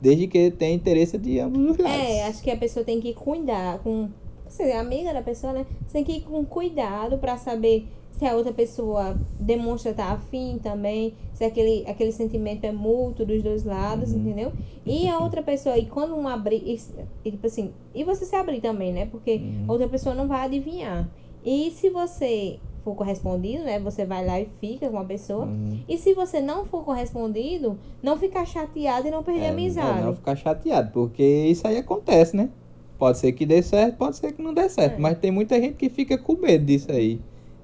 desde 0.00 0.26
que 0.26 0.50
tenha 0.50 0.74
interesse 0.74 1.16
de 1.16 1.38
ambos 1.38 1.70
os 1.70 1.78
lados. 1.78 1.98
É, 1.98 2.24
acho 2.26 2.42
que 2.42 2.50
a 2.50 2.56
pessoa 2.56 2.84
tem 2.84 3.00
que 3.00 3.14
cuidar 3.14 3.78
com. 3.78 4.08
Você 4.46 4.64
é 4.64 4.78
amiga 4.78 5.12
da 5.12 5.22
pessoa, 5.22 5.52
né? 5.52 5.66
Você 5.86 5.94
tem 5.94 6.04
que 6.04 6.12
ir 6.12 6.20
com 6.20 6.44
cuidado 6.44 7.18
pra 7.18 7.36
saber 7.38 7.88
se 8.18 8.24
a 8.26 8.36
outra 8.36 8.52
pessoa 8.52 9.18
demonstra 9.40 9.90
estar 9.90 10.12
afim 10.12 10.58
também, 10.62 11.14
se 11.32 11.42
aquele, 11.42 11.84
aquele 11.88 12.12
sentimento 12.12 12.64
é 12.64 12.70
mútuo 12.70 13.26
dos 13.26 13.42
dois 13.42 13.64
lados, 13.64 14.12
Uhum. 14.12 14.20
entendeu? 14.20 14.52
E 14.86 15.08
a 15.08 15.18
outra 15.18 15.42
pessoa, 15.42 15.76
e 15.76 15.86
quando 15.86 16.14
um 16.14 16.28
abrir, 16.28 16.62
e, 16.64 16.78
e 17.24 17.30
tipo 17.32 17.46
assim, 17.46 17.72
e 17.94 18.04
você 18.04 18.24
se 18.24 18.36
abrir 18.36 18.60
também, 18.60 18.92
né? 18.92 19.06
Porque 19.06 19.36
Uhum. 19.36 19.64
a 19.66 19.72
outra 19.72 19.88
pessoa 19.88 20.14
não 20.14 20.28
vai 20.28 20.44
adivinhar. 20.44 21.08
E 21.44 21.70
se 21.72 21.90
você 21.90 22.58
for 22.84 22.94
correspondido, 22.94 23.64
né? 23.64 23.78
Você 23.80 24.04
vai 24.04 24.24
lá 24.24 24.38
e 24.40 24.46
fica 24.60 24.88
com 24.90 24.98
a 24.98 25.04
pessoa. 25.04 25.46
Uhum. 25.46 25.80
E 25.88 25.96
se 25.98 26.12
você 26.14 26.40
não 26.40 26.64
for 26.66 26.84
correspondido, 26.84 27.78
não 28.02 28.16
ficar 28.16 28.44
chateado 28.44 29.08
e 29.08 29.10
não 29.10 29.22
perder 29.22 29.40
a 29.42 29.44
É, 29.46 29.50
amizade. 29.50 29.98
é, 30.00 30.02
não 30.04 30.14
ficar 30.14 30.36
chateado, 30.36 30.90
porque 30.92 31.22
isso 31.22 31.66
aí 31.66 31.78
acontece, 31.78 32.36
né? 32.36 32.50
Pode 32.98 33.18
ser 33.18 33.32
que 33.32 33.44
dê 33.46 33.62
certo, 33.62 33.96
pode 33.96 34.16
ser 34.16 34.32
que 34.32 34.42
não 34.42 34.54
dê 34.54 34.68
certo. 34.68 34.94
É. 34.94 35.00
Mas 35.00 35.18
tem 35.18 35.30
muita 35.30 35.60
gente 35.60 35.74
que 35.74 35.88
fica 35.88 36.16
com 36.18 36.34
medo 36.34 36.64
disso 36.66 36.92
aí. 36.92 37.18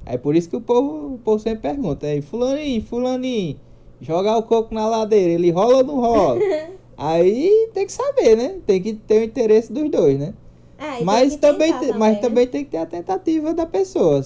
É 0.06 0.16
por 0.16 0.34
isso 0.34 0.48
que 0.48 0.56
o 0.56 0.60
povo, 0.60 1.14
o 1.14 1.18
povo 1.18 1.38
sempre 1.38 1.60
pergunta, 1.70 2.06
aí, 2.06 2.20
fulaninho, 2.22 2.82
fulaninho, 2.82 3.60
jogar 4.00 4.38
o 4.38 4.42
coco 4.42 4.74
na 4.74 4.88
ladeira, 4.88 5.32
ele 5.34 5.50
rola 5.50 5.78
ou 5.78 5.84
não 5.84 6.00
rola? 6.00 6.40
aí 6.96 7.68
tem 7.74 7.86
que 7.86 7.92
saber, 7.92 8.36
né? 8.36 8.60
Tem 8.66 8.82
que 8.82 8.94
ter 8.94 9.20
o 9.20 9.24
interesse 9.24 9.72
dos 9.72 9.90
dois, 9.90 10.18
né? 10.18 10.34
Ah, 10.78 10.98
Mas 11.04 11.36
também, 11.36 11.72
tentar 11.72 11.92
te- 11.92 11.98
mas 11.98 12.14
né? 12.14 12.20
também 12.20 12.46
tem 12.46 12.64
que 12.64 12.70
ter 12.70 12.78
a 12.78 12.86
tentativa 12.86 13.52
da 13.54 13.66
pessoa. 13.66 14.22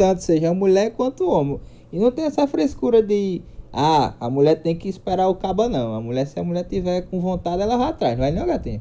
Tanto 0.00 0.22
seja 0.22 0.48
a 0.48 0.54
mulher 0.54 0.92
quanto 0.96 1.28
homem. 1.28 1.60
E 1.92 1.98
não 1.98 2.10
tem 2.10 2.24
essa 2.24 2.46
frescura 2.46 3.02
de. 3.02 3.42
Ah, 3.70 4.14
a 4.18 4.30
mulher 4.30 4.54
tem 4.62 4.74
que 4.74 4.88
esperar 4.88 5.28
o 5.28 5.34
caba, 5.34 5.68
não. 5.68 5.94
A 5.94 6.00
mulher, 6.00 6.26
se 6.26 6.40
a 6.40 6.42
mulher 6.42 6.64
tiver 6.64 7.02
com 7.02 7.20
vontade, 7.20 7.60
ela 7.60 7.76
vai 7.76 7.90
atrás. 7.90 8.14
Não 8.16 8.24
vai 8.24 8.32
não, 8.32 8.46
gatinha? 8.46 8.80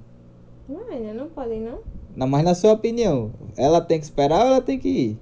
Não, 0.69 0.89
ainda 0.89 1.13
não 1.13 1.27
podem, 1.27 1.59
não? 1.59 1.79
Não, 2.15 2.25
mas 2.25 2.41
na 2.45 2.55
sua 2.55 2.71
opinião, 2.71 3.33
ela 3.57 3.81
tem 3.81 3.99
que 3.99 4.05
esperar 4.05 4.43
ou 4.45 4.47
ela 4.47 4.61
tem 4.61 4.79
que 4.79 4.87
ir? 4.87 5.19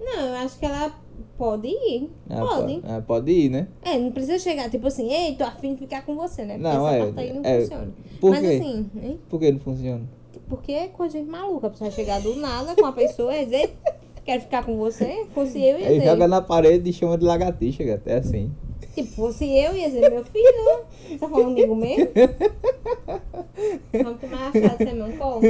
Não, 0.00 0.20
eu 0.26 0.34
acho 0.36 0.56
que 0.56 0.64
ela 0.66 0.94
pode 1.36 1.66
ir. 1.66 2.10
Ela 2.30 2.48
pode. 2.48 2.80
po- 2.80 2.86
ela 2.86 3.02
pode 3.02 3.32
ir, 3.32 3.48
né? 3.48 3.66
É, 3.82 3.98
não 3.98 4.12
precisa 4.12 4.38
chegar, 4.38 4.70
tipo 4.70 4.86
assim, 4.86 5.12
ei, 5.12 5.34
tô 5.34 5.42
afim 5.42 5.74
de 5.74 5.80
ficar 5.80 6.02
com 6.06 6.14
você, 6.14 6.44
né? 6.44 6.56
Porque 6.58 6.62
Não, 6.76 6.86
essa 6.86 6.96
é- 6.96 6.98
parte 7.06 7.18
aí 7.20 7.32
não 7.32 7.42
é- 7.44 7.60
funciona. 7.62 7.92
por 8.20 8.30
Mas 8.30 8.40
quê? 8.40 8.46
assim, 8.46 8.90
hein? 9.02 9.18
Por 9.28 9.40
que 9.40 9.50
não 9.50 9.58
funciona? 9.58 10.02
porque 10.48 10.72
é 10.72 10.88
coisa 10.88 11.12
de 11.14 11.18
gente 11.24 11.30
maluca. 11.30 11.66
A 11.66 11.70
pessoa 11.70 11.90
chegar 11.90 12.22
do 12.22 12.34
nada 12.36 12.74
com 12.74 12.86
a 12.86 12.92
pessoa 12.92 13.36
e 13.36 13.44
dizer, 13.44 13.76
quero 14.28 14.42
ficar 14.42 14.62
com 14.62 14.76
você. 14.76 15.24
Fosse 15.34 15.58
eu, 15.58 15.76
Aí 15.76 15.94
dizer. 16.00 16.04
joga 16.04 16.28
na 16.28 16.42
parede 16.42 16.90
e 16.90 16.92
chama 16.92 17.16
de 17.16 17.24
lagartixa. 17.24 17.82
É 18.04 18.16
assim. 18.16 18.50
Tipo, 18.94 19.08
fosse 19.12 19.44
eu, 19.44 19.74
ia 19.76 19.88
dizer, 19.88 20.10
meu 20.10 20.24
filho, 20.24 20.84
você 21.08 21.18
tá 21.18 21.28
falando 21.28 21.46
comigo 21.54 21.74
mesmo? 21.76 22.08
Vamos 23.92 24.20
tomar 24.20 24.52
chá 24.52 24.68
de 24.74 24.84
semana 24.84 25.16
como? 25.16 25.40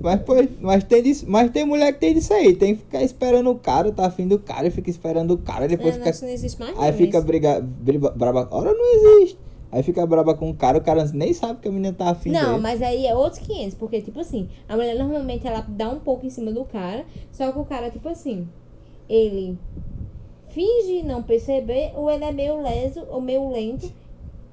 Mas, 0.00 0.20
pois, 0.26 0.48
mas, 0.60 0.84
tem 0.84 1.02
disso- 1.02 1.24
mas 1.28 1.50
tem 1.50 1.64
mulher 1.64 1.92
que 1.92 2.00
tem 2.00 2.14
disso 2.14 2.32
aí. 2.32 2.54
Tem 2.54 2.74
que 2.74 2.80
ficar 2.82 3.02
esperando 3.02 3.50
o 3.50 3.54
cara, 3.58 3.92
tá 3.92 4.06
afim 4.06 4.26
do 4.26 4.38
cara 4.38 4.66
e 4.66 4.70
fica 4.70 4.90
esperando 4.90 5.32
o 5.32 5.38
cara. 5.38 5.68
Depois 5.68 5.96
Não, 5.98 6.04
fica. 6.04 6.18
não 6.26 6.32
existe 6.32 6.58
mais 6.58 6.78
Aí 6.78 6.92
fica 6.92 7.18
isso. 7.18 7.26
briga, 7.26 7.60
briga, 7.60 8.10
braba. 8.10 8.48
Ora, 8.50 8.72
não 8.72 8.94
existe. 9.20 9.38
Aí 9.72 9.82
fica 9.82 10.04
braba 10.06 10.34
com 10.34 10.50
o 10.50 10.54
cara, 10.54 10.78
o 10.78 10.82
cara 10.82 11.04
nem 11.12 11.32
sabe 11.32 11.60
que 11.60 11.68
a 11.68 11.70
menina 11.72 11.94
tá 11.94 12.10
afim 12.10 12.30
Não, 12.30 12.50
dele. 12.50 12.62
mas 12.62 12.82
aí 12.82 13.06
é 13.06 13.14
outros 13.14 13.40
500, 13.46 13.74
porque, 13.76 14.02
tipo 14.02 14.18
assim, 14.20 14.48
a 14.68 14.74
mulher 14.76 14.96
normalmente 14.96 15.46
ela 15.46 15.60
dá 15.60 15.88
um 15.88 16.00
pouco 16.00 16.26
em 16.26 16.30
cima 16.30 16.52
do 16.52 16.64
cara, 16.64 17.04
só 17.30 17.52
que 17.52 17.58
o 17.58 17.64
cara, 17.64 17.88
tipo 17.90 18.08
assim, 18.08 18.48
ele 19.08 19.56
finge 20.48 21.02
não 21.02 21.22
perceber, 21.22 21.92
ou 21.94 22.10
ele 22.10 22.24
é 22.24 22.32
meio 22.32 22.60
leso, 22.62 23.06
ou 23.10 23.20
meio 23.20 23.48
lento, 23.50 23.86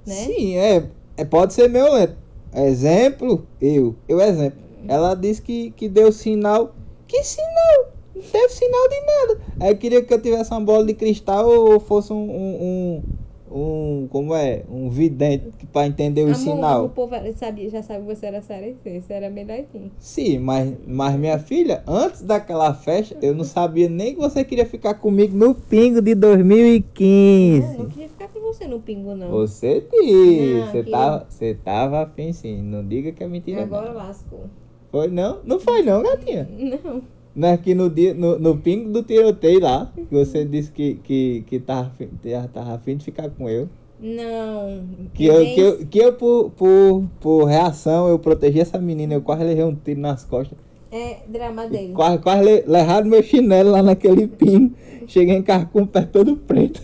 né? 0.06 0.14
Sim, 0.14 0.56
é, 0.58 0.92
é. 1.18 1.26
Pode 1.26 1.54
ser 1.54 1.68
meu 1.68 1.92
lento. 1.94 2.16
Exemplo, 2.54 3.48
eu. 3.60 3.96
Eu 4.08 4.22
exemplo. 4.22 4.60
Ela 4.88 5.16
disse 5.16 5.42
que, 5.42 5.72
que 5.72 5.90
deu 5.90 6.12
sinal. 6.12 6.76
Que 7.08 7.24
sinal? 7.24 7.94
Não 8.16 8.22
teve 8.22 8.50
sinal 8.50 8.88
de 8.90 9.02
nada. 9.06 9.40
Aí 9.60 9.76
queria 9.76 10.02
que 10.04 10.14
eu 10.14 10.22
tivesse 10.22 10.52
uma 10.52 10.62
bola 10.62 10.86
de 10.86 10.94
cristal 10.94 11.48
ou 11.48 11.80
fosse 11.80 12.12
um. 12.14 12.16
um, 12.16 12.64
um, 12.64 13.04
um- 13.52 14.08
como 14.10 14.34
é? 14.36 14.64
Um 14.70 14.90
vidente 14.90 15.52
que- 15.58 15.66
pra 15.68 15.86
entender 15.88 16.22
o 16.22 16.26
Amor, 16.26 16.36
sinal. 16.36 16.86
o 16.86 16.90
povo 16.90 17.14
sabia, 17.36 17.70
já 17.70 17.82
sabe 17.82 18.06
que 18.06 18.16
você 18.16 18.26
era 18.26 18.42
você 18.42 19.14
era 19.14 19.30
melhorzinho. 19.30 19.92
Sim, 20.00 20.40
mas, 20.40 20.74
mas 20.86 21.16
minha 21.18 21.40
filha, 21.40 21.84
antes 21.88 22.22
daquela 22.22 22.74
festa, 22.74 23.18
eu 23.22 23.34
não 23.36 23.44
sabia 23.44 23.88
nem 23.90 24.14
que 24.16 24.20
você 24.20 24.44
queria 24.44 24.66
ficar 24.66 24.96
comigo 24.96 25.36
no 25.36 25.54
pingo 25.56 26.02
de 26.02 26.12
Eu 26.12 26.16
2015. 26.18 27.78
não 27.78 27.86
queria 27.88 28.10
ficar 28.10 28.28
com 28.30 28.40
você 28.42 28.68
no 28.68 28.80
pingo, 28.80 29.16
não. 29.16 29.30
Você 29.32 29.82
disse, 29.92 30.54
Não, 30.54 30.66
você 30.66 30.72
queria- 30.84 30.92
tava, 30.98 31.26
você 31.30 31.54
tava 31.56 32.02
afim 32.04 32.34
sim, 32.34 32.62
não 32.62 32.86
diga 32.86 33.12
que 33.12 33.24
é 33.24 33.28
mentira 33.28 33.64
Agora 33.64 33.90
não. 33.90 33.98
lascou. 33.98 34.46
Foi 34.92 35.08
não? 35.10 35.40
Não 35.44 35.60
foi 35.60 35.82
não, 35.84 36.02
gatinha. 36.02 36.48
Não. 36.84 37.02
Não 37.38 37.50
é 37.50 37.56
que 37.58 37.76
no, 37.76 37.88
dia, 37.88 38.16
no, 38.16 38.40
no 38.40 38.58
pingo 38.58 38.92
do 38.92 39.04
tiroteio 39.04 39.60
lá, 39.60 39.94
que 39.96 40.08
você 40.10 40.44
disse 40.44 40.72
que, 40.72 40.96
que, 41.04 41.44
que 41.46 41.60
tava, 41.60 41.90
afim- 41.90 42.10
tava, 42.52 42.74
afim 42.74 42.98
de 42.98 43.06
ficar 43.06 43.30
com 43.30 43.48
eu. 43.48 43.70
Não. 44.00 44.84
Que 45.14 45.28
eu, 45.28 45.46
que 45.46 45.60
eu, 45.60 45.86
que 45.86 46.00
eu 46.00 46.14
por, 46.14 46.50
por, 46.58 47.04
por 47.20 47.44
reação, 47.46 48.08
eu 48.10 48.18
protegi 48.18 48.60
essa 48.60 48.80
menina, 48.80 49.14
eu 49.14 49.22
quase 49.22 49.44
levei 49.44 49.64
um 49.64 49.76
tiro 49.76 50.00
nas 50.00 50.24
costas. 50.24 50.58
É 50.92 51.18
drama 51.28 51.68
dele. 51.68 51.94
Quase, 51.94 52.18
quase 52.18 52.44
le, 52.44 52.64
levaram 52.66 53.08
meu 53.08 53.22
chinelo 53.22 53.70
lá 53.70 53.84
naquele 53.84 54.28
pingo. 54.28 54.74
Cheguei 55.06 55.36
em 55.36 55.44
casa 55.44 55.68
com 55.68 55.84
o 55.84 55.88
pé 55.88 56.02
todo 56.02 56.36
preto. 56.38 56.82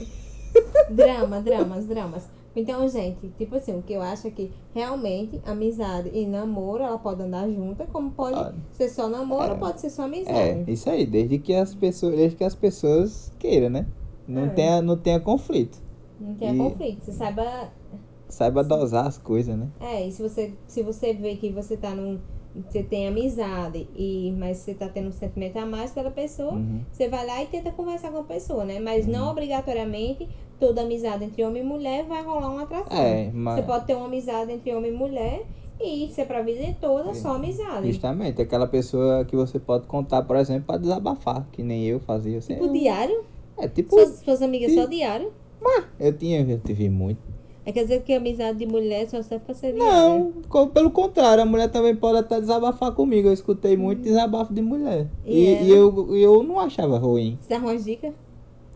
Drama, 0.92 1.42
dramas, 1.42 1.86
dramas. 1.88 2.30
Então, 2.56 2.88
gente, 2.88 3.30
tipo 3.32 3.56
assim, 3.56 3.74
o 3.74 3.82
que 3.82 3.94
eu 3.94 4.02
acho 4.02 4.28
é 4.28 4.32
que 4.32 4.52
realmente 4.74 5.42
amizade 5.44 6.10
e 6.14 6.26
namoro, 6.28 6.84
ela 6.84 6.98
pode 7.00 7.22
andar 7.24 7.50
junta, 7.50 7.86
como 7.88 8.12
pode 8.12 8.36
Pode. 8.36 8.58
ser 8.72 8.90
só 8.90 9.08
namoro, 9.10 9.46
É. 9.46 9.52
ou 9.54 9.58
pode 9.60 9.82
ser 9.82 9.90
só 9.90 10.04
É, 10.04 10.06
amizade. 10.06 10.72
isso 10.72 10.90
aí, 10.90 11.06
desde 11.06 11.40
que 11.40 11.54
as 11.54 11.74
pessoas, 11.74 12.16
desde 12.16 12.38
que 12.38 12.44
as 12.44 12.56
pessoas 12.56 13.32
queiram, 13.40 13.70
né? 13.70 13.86
Não, 14.28 14.44
É. 14.44 14.50
tenha, 14.50 14.82
não 14.82 14.98
tenha 14.98 15.20
conflito. 15.20 15.78
Não 16.20 16.36
tem 16.36 16.54
E- 16.54 16.58
conflito. 16.58 17.06
Você 17.06 17.12
saiba. 17.14 17.72
Saiba 18.30 18.64
dosar 18.64 19.06
as 19.08 19.18
coisas, 19.18 19.56
né? 19.58 19.68
É, 19.80 20.08
e 20.08 20.12
se 20.12 20.22
você, 20.22 20.54
se 20.68 20.82
você 20.82 21.14
vê 21.14 21.36
que 21.36 21.52
você 21.52 21.78
tá 21.78 21.94
num. 21.94 22.20
Você 22.70 22.84
tem 22.84 23.08
amizade, 23.08 23.88
e, 23.96 24.32
mas 24.38 24.58
você 24.58 24.76
tá 24.76 24.88
tendo 24.88 25.08
um 25.10 25.12
sentimento 25.12 25.58
a 25.58 25.66
mais 25.66 25.92
pela 25.92 26.12
pessoa, 26.12 26.52
Uhum. 26.54 26.82
você 26.92 27.08
vai 27.10 27.26
lá 27.26 27.42
e 27.42 27.48
tenta 27.48 27.72
conversar 27.72 28.12
com 28.12 28.20
a 28.20 28.24
pessoa, 28.24 28.64
né? 28.64 28.80
Mas 28.80 29.08
não 29.08 29.32
obrigatoriamente 29.32 30.30
toda 30.64 30.82
amizade 30.82 31.26
entre 31.26 31.44
homem 31.44 31.62
e 31.62 31.66
mulher 31.66 32.06
vai 32.06 32.24
rolar 32.24 32.50
uma 32.50 32.64
atração. 32.64 32.98
É, 32.98 33.30
mas 33.34 33.56
Você 33.56 33.64
pode 33.64 33.86
ter 33.86 33.96
uma 33.96 34.06
amizade 34.06 34.50
entre 34.54 34.74
homem 34.74 34.92
e 34.94 34.96
mulher 34.96 35.46
e 35.82 36.10
ser 36.14 36.26
pra 36.26 36.42
vida 36.42 36.74
toda 36.80 37.14
só 37.14 37.36
amizade. 37.36 37.92
justamente 37.92 38.42
aquela 38.42 38.66
pessoa 38.66 39.26
que 39.26 39.36
você 39.36 39.60
pode 39.60 39.88
contar, 39.88 40.24
por 40.24 40.38
exemplo, 40.38 40.64
pra 40.68 40.78
desabafar, 40.78 41.46
que 41.52 41.62
nem 41.62 41.84
eu 41.86 42.00
fazia. 42.00 42.38
Assim, 42.38 42.54
Tipo 42.54 42.72
diário? 42.72 43.26
É 43.60 43.68
tipo. 43.68 43.94
Suas, 43.94 44.20
suas 44.20 44.42
amigas 44.42 44.72
Sim. 44.72 44.82
só 44.82 44.86
diário? 44.86 45.34
Eu 46.00 46.14
tinha, 46.18 46.42
eu 46.42 46.60
tive 46.60 46.90
muito. 46.90 47.20
É 47.66 47.72
quer 47.72 47.84
dizer 47.84 48.02
que 48.04 48.14
a 48.14 48.18
amizade 48.18 48.60
de 48.60 48.66
mulher 48.66 49.08
só 49.10 49.22
serve 49.22 49.46
pra 49.46 49.54
ser? 49.54 49.74
Não, 49.74 50.34
pelo 50.74 50.92
contrário, 50.92 51.44
a 51.44 51.46
mulher 51.46 51.70
também 51.70 51.96
pode 51.96 52.18
até 52.20 52.40
desabafar 52.40 52.92
comigo. 52.94 53.30
Eu 53.30 53.34
escutei 53.34 53.78
muito 53.78 54.02
desabafo 54.02 54.54
de 54.54 54.62
mulher. 54.62 55.08
E, 55.26 55.40
E 55.40 55.46
é, 55.48 55.64
e 55.64 55.70
eu, 55.72 56.16
eu 56.16 56.44
não 56.44 56.60
achava 56.60 56.98
ruim. 56.98 57.38
Você 57.42 57.50
dá 57.50 57.58
umas 57.60 57.86
dicas? 57.86 58.14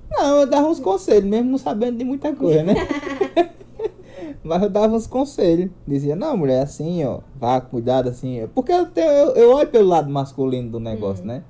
Não, 0.10 0.41
eu 0.41 0.48
dava 0.50 0.67
uns 0.67 0.80
conselhos, 0.80 1.30
mesmo 1.30 1.52
não 1.52 1.58
sabendo 1.58 1.98
de 1.98 2.04
muita 2.06 2.36
coisa, 2.36 2.63
né? 2.63 2.74
Mas 4.43 4.63
eu 4.63 4.70
dava 4.70 4.96
uns 4.96 5.08
conselhos. 5.08 5.70
Dizia, 5.88 6.15
não, 6.15 6.38
mulher, 6.38 6.62
assim, 6.62 7.04
ó, 7.04 7.20
vá, 7.36 7.60
cuidado 7.62 8.10
assim. 8.10 8.48
Porque 8.56 8.72
eu, 8.72 8.86
tenho, 8.88 9.10
eu, 9.10 9.36
eu 9.36 9.52
olho 9.52 9.70
pelo 9.70 9.89
lado 9.89 10.10
masculino 10.10 10.72
do 10.72 10.80
negócio, 10.80 11.24
Hum. 11.24 11.28
né? 11.28 11.43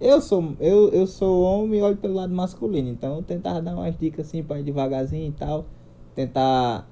Eu 0.00 0.20
sou, 0.20 0.56
eu, 0.58 0.88
eu 0.90 1.06
sou 1.06 1.42
homem 1.42 1.78
e 1.78 1.82
olho 1.82 1.96
pelo 1.98 2.14
lado 2.14 2.34
masculino. 2.34 2.88
Então 2.88 3.16
eu 3.16 3.22
tentava 3.22 3.60
dar 3.60 3.74
umas 3.74 3.96
dicas 3.98 4.26
assim 4.26 4.42
pra 4.42 4.58
ir 4.58 4.62
devagarzinho 4.62 5.28
e 5.28 5.32
tal. 5.32 5.66
Tentar 6.14 6.88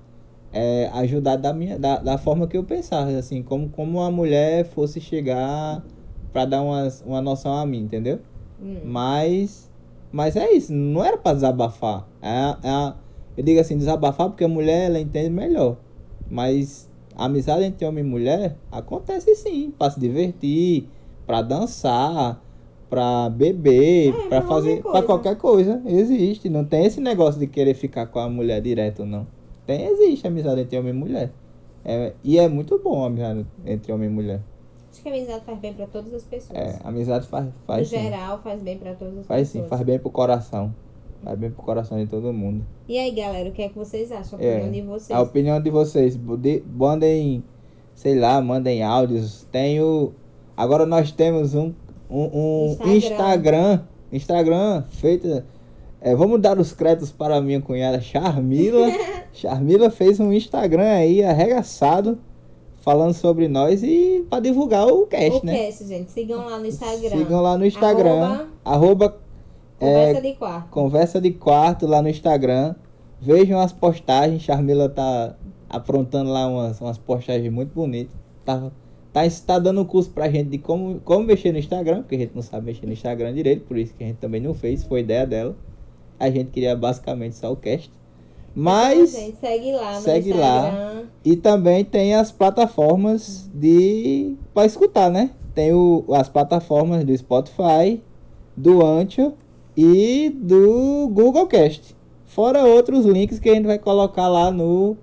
é, 0.53 0.91
ajudar 0.93 1.37
da, 1.37 1.53
minha, 1.53 1.79
da, 1.79 1.99
da 1.99 2.19
forma 2.19 2.47
que 2.47 2.57
eu 2.57 2.65
pensava, 2.65 3.11
assim, 3.13 3.43
como, 3.43 3.71
como 3.71 4.01
a 4.03 4.11
mulher 4.11 4.65
fosse 4.67 5.01
chegar 5.01 5.83
pra 6.33 6.45
dar 6.45 6.63
umas, 6.63 7.01
uma 7.01 7.21
noção 7.23 7.55
a 7.55 7.65
mim, 7.65 7.79
entendeu? 7.81 8.21
Hum. 8.61 8.81
Mas, 8.85 9.68
mas 10.13 10.37
é 10.37 10.51
isso, 10.53 10.73
não 10.73 11.05
era 11.05 11.17
pra 11.17 11.35
desabafar. 11.35 12.07
É, 12.23 12.57
é 12.69 12.93
eu 13.37 13.45
digo 13.45 13.61
assim, 13.61 13.77
desabafar 13.79 14.29
porque 14.29 14.45
a 14.45 14.49
mulher 14.49 14.87
ela 14.87 14.99
entende 14.99 15.31
melhor. 15.31 15.77
Mas 16.29 16.89
a 17.15 17.27
amizade 17.27 17.65
entre 17.65 17.87
homem 17.87 18.05
e 18.05 18.07
mulher 18.07 18.57
acontece 18.71 19.35
sim, 19.37 19.73
pra 19.79 19.91
se 19.91 20.01
divertir, 20.01 20.89
pra 21.27 21.41
dançar, 21.43 22.43
pra 22.91 23.29
beber, 23.31 24.15
É, 24.15 24.29
pra 24.29 24.43
fazer, 24.43 24.83
qualquer 24.83 24.83
pra 24.83 24.91
coisa. 24.93 25.07
qualquer 25.07 25.37
coisa. 25.37 25.83
Existe, 25.87 26.49
não 26.49 26.65
tem 26.65 26.85
esse 26.85 27.01
negócio 27.01 27.39
de 27.39 27.47
querer 27.47 27.75
ficar 27.75 28.07
com 28.07 28.19
a 28.19 28.29
mulher 28.29 28.61
direto 28.61 29.05
não. 29.05 29.27
Tem, 29.67 29.85
existe 29.87 30.27
amizade 30.27 30.63
entre 30.63 30.79
homem 30.79 30.91
e 30.93 30.97
mulher. 30.97 31.31
É, 31.85 32.13
e 32.25 32.39
é 32.39 32.49
muito 32.49 32.79
bom 32.83 33.05
a 33.05 33.07
amizade 33.07 33.47
entre 33.65 33.93
homem 33.93 34.09
e 34.09 34.13
mulher. 34.13 34.41
Acho 34.99 35.03
que 35.05 35.09
a 35.09 35.13
amizade 35.13 35.45
faz 35.45 35.59
bem 35.61 35.73
pra 35.75 35.87
todas 35.87 36.13
as 36.13 36.25
pessoas. 36.25 36.59
É, 36.59 36.79
a 36.83 36.89
amizade 36.89 37.27
faz, 37.29 37.45
no 37.47 37.53
faz 37.67 37.89
sim. 37.89 38.01
geral, 38.01 38.41
faz 38.43 38.61
bem 38.61 38.77
pra 38.79 38.95
todas 38.95 39.19
as 39.19 39.27
Faz 39.27 39.47
sim, 39.49 39.53
pessoas. 39.61 39.69
faz 39.71 39.83
bem 39.83 39.99
pro 39.99 40.11
coração. 40.11 40.75
Faz 41.23 41.39
bem 41.39 41.51
pro 41.51 41.63
coração 41.63 41.99
de 41.99 42.07
todo 42.11 42.33
mundo. 42.33 42.65
E 42.89 42.99
aí, 42.99 43.11
galera, 43.13 43.49
o 43.49 43.53
que 43.53 43.63
é 43.63 43.69
que 43.69 43.79
vocês 43.79 44.11
acham? 44.11 44.39
A 44.39 44.43
É, 44.43 44.57
opinião 44.57 44.73
de 44.73 44.83
vocês? 44.83 45.11
A 45.19 45.23
opinião 45.23 45.63
de 45.63 45.71
vocês. 45.71 46.19
Mandem, 46.77 47.45
sei 47.95 48.19
lá, 48.19 48.41
mandem 48.41 48.83
áudios. 48.83 49.47
Tem 49.53 49.81
o. 49.81 50.13
Agora 50.57 50.85
nós 50.85 51.13
temos 51.13 51.55
um, 51.55 51.73
um, 52.11 52.25
um 52.35 52.95
Instagram. 52.97 52.97
Instagram. 52.97 53.81
Instagram 54.13 54.85
feito. 54.91 55.45
é, 56.01 56.15
vamos 56.17 56.41
dar 56.41 56.59
os 56.59 56.73
créditos 56.73 57.13
para 57.13 57.37
a 57.37 57.41
minha 57.41 57.61
cunhada 57.61 58.01
Charmila. 58.01 58.89
Charmila 59.33 59.91
fez 59.91 60.19
um 60.19 60.33
Instagram 60.33 60.91
aí 60.91 61.23
arregaçado. 61.23 62.19
Falando 62.89 63.13
sobre 63.13 63.49
nós 63.49 63.83
e 63.83 64.25
para 64.31 64.41
divulgar 64.41 64.87
o 64.87 65.07
cast, 65.07 65.43
o 65.43 65.45
né? 65.45 65.67
cast, 65.67 65.87
gente. 65.87 66.11
Sigam 66.11 66.47
lá 66.47 66.59
no 66.59 66.65
Instagram. 66.65 67.19
Sigam 67.19 67.43
lá 67.43 67.59
no 67.59 67.67
Instagram. 67.67 68.23
Arroba 68.23 68.49
Arroba 68.65 69.19
Conversa 69.79 70.19
é, 70.19 70.21
de 70.23 70.33
quarto. 70.33 70.71
Conversa 70.71 71.21
de 71.21 71.31
quarto 71.33 71.87
lá 71.87 72.01
no 72.01 72.09
Instagram. 72.09 72.75
Vejam 73.21 73.61
as 73.61 73.75
postagens. 73.75 74.41
Charmila 74.41 74.89
tá 74.89 75.37
aprontando 75.69 76.31
lá 76.31 76.47
umas, 76.47 76.81
umas 76.81 76.97
postagens 76.97 77.53
muito 77.53 77.75
bonitas. 77.75 78.11
Tá, 78.43 78.73
tá, 79.13 79.21
tá 79.47 79.59
dando 79.59 79.83
um 79.83 79.85
curso 79.85 80.09
pra 80.09 80.31
gente 80.31 80.49
de 80.49 80.57
como, 80.57 80.99
como 81.01 81.27
mexer 81.27 81.53
no 81.53 81.59
Instagram, 81.59 82.01
porque 82.01 82.15
a 82.15 82.19
gente 82.21 82.35
não 82.35 82.41
sabe 82.41 82.65
mexer 82.65 82.87
no 82.87 82.95
Instagram 82.95 83.35
direito, 83.35 83.67
por 83.67 83.77
isso 83.77 83.93
que 83.93 84.03
a 84.03 84.07
gente 84.07 84.17
também 84.17 84.41
não 84.41 84.55
fez, 84.55 84.83
foi 84.85 85.01
ideia 85.01 85.27
dela. 85.27 85.55
A 86.19 86.31
gente 86.31 86.53
queria 86.53 86.75
basicamente 86.75 87.37
só 87.37 87.53
o 87.53 87.57
cast. 87.57 87.93
Mas. 88.55 89.15
Então, 89.15 89.27
gente, 89.27 89.41
segue 89.41 89.73
lá 89.73 89.95
no 89.95 90.01
segue 90.01 90.33
lá. 90.33 90.69
Instagram. 90.69 91.03
E 91.25 91.37
também 91.37 91.85
tem 91.85 92.15
as 92.15 92.33
plataformas 92.33 93.49
de 93.55 94.37
para 94.53 94.67
escutar, 94.67 95.11
né? 95.11 95.31
Tem 95.55 95.73
o, 95.73 96.05
as 96.13 96.29
plataformas 96.29 97.05
do 97.05 97.17
Spotify, 97.17 98.03
do 98.57 98.85
Anchor 98.85 99.33
e 99.77 100.31
do 100.35 101.09
Google 101.13 101.47
Cast. 101.47 101.97
Fora 102.27 102.65
outros 102.65 103.05
links 103.05 103.39
que 103.39 103.49
a 103.49 103.55
gente 103.55 103.67
vai 103.67 103.79
colocar 103.79 104.29
lá 104.29 104.51
no, 104.51 104.97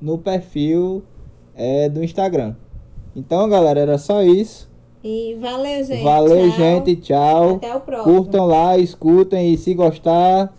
no 0.00 0.18
perfil 0.18 1.02
é, 1.54 1.88
do 1.88 2.02
Instagram. 2.02 2.54
Então, 3.14 3.48
galera, 3.48 3.80
era 3.80 3.98
só 3.98 4.22
isso. 4.22 4.70
E 5.02 5.36
valeu, 5.40 5.84
gente. 5.84 6.02
Valeu, 6.02 6.48
tchau. 6.50 6.58
gente. 6.58 6.96
Tchau. 6.96 7.54
Até 7.56 7.74
o 7.74 7.80
próximo. 7.80 8.14
Curtam 8.14 8.46
lá, 8.46 8.76
escutem 8.76 9.52
e 9.52 9.58
se 9.58 9.74
gostar, 9.74 10.54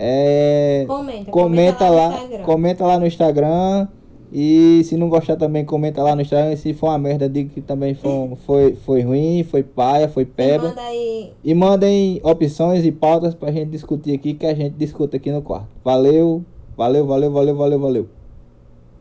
é, 0.00 0.84
Comenta, 0.86 1.30
comenta, 1.30 1.30
comenta 1.32 1.88
lá 1.88 1.90
no 1.90 1.96
lá, 1.96 2.22
Instagram. 2.22 2.44
comenta 2.44 2.86
lá 2.86 2.98
no 2.98 3.06
Instagram. 3.06 3.88
E 4.30 4.82
se 4.84 4.94
não 4.96 5.08
gostar 5.08 5.36
também, 5.36 5.64
comenta 5.64 6.02
lá 6.02 6.14
no 6.14 6.20
Instagram. 6.20 6.52
E 6.52 6.56
se 6.58 6.74
for 6.74 6.88
uma 6.88 6.98
merda, 6.98 7.28
diga 7.28 7.48
que 7.52 7.60
também 7.62 7.94
foi, 7.94 8.36
foi, 8.46 8.74
foi 8.76 9.00
ruim, 9.02 9.42
foi 9.42 9.62
paia, 9.62 10.06
foi 10.08 10.22
E 10.22 10.26
peba. 10.26 10.68
manda 10.68 10.82
aí. 10.82 11.32
E 11.42 11.54
mandem 11.54 12.20
opções 12.22 12.84
e 12.84 12.92
pautas 12.92 13.34
pra 13.34 13.50
gente 13.50 13.70
discutir 13.70 14.14
aqui, 14.14 14.34
que 14.34 14.46
a 14.46 14.54
gente 14.54 14.74
discuta 14.74 15.16
aqui 15.16 15.32
no 15.32 15.40
quarto. 15.42 15.68
Valeu, 15.82 16.44
valeu, 16.76 17.06
valeu, 17.06 17.32
valeu, 17.32 17.56
valeu, 17.56 17.80
valeu. 17.80 18.08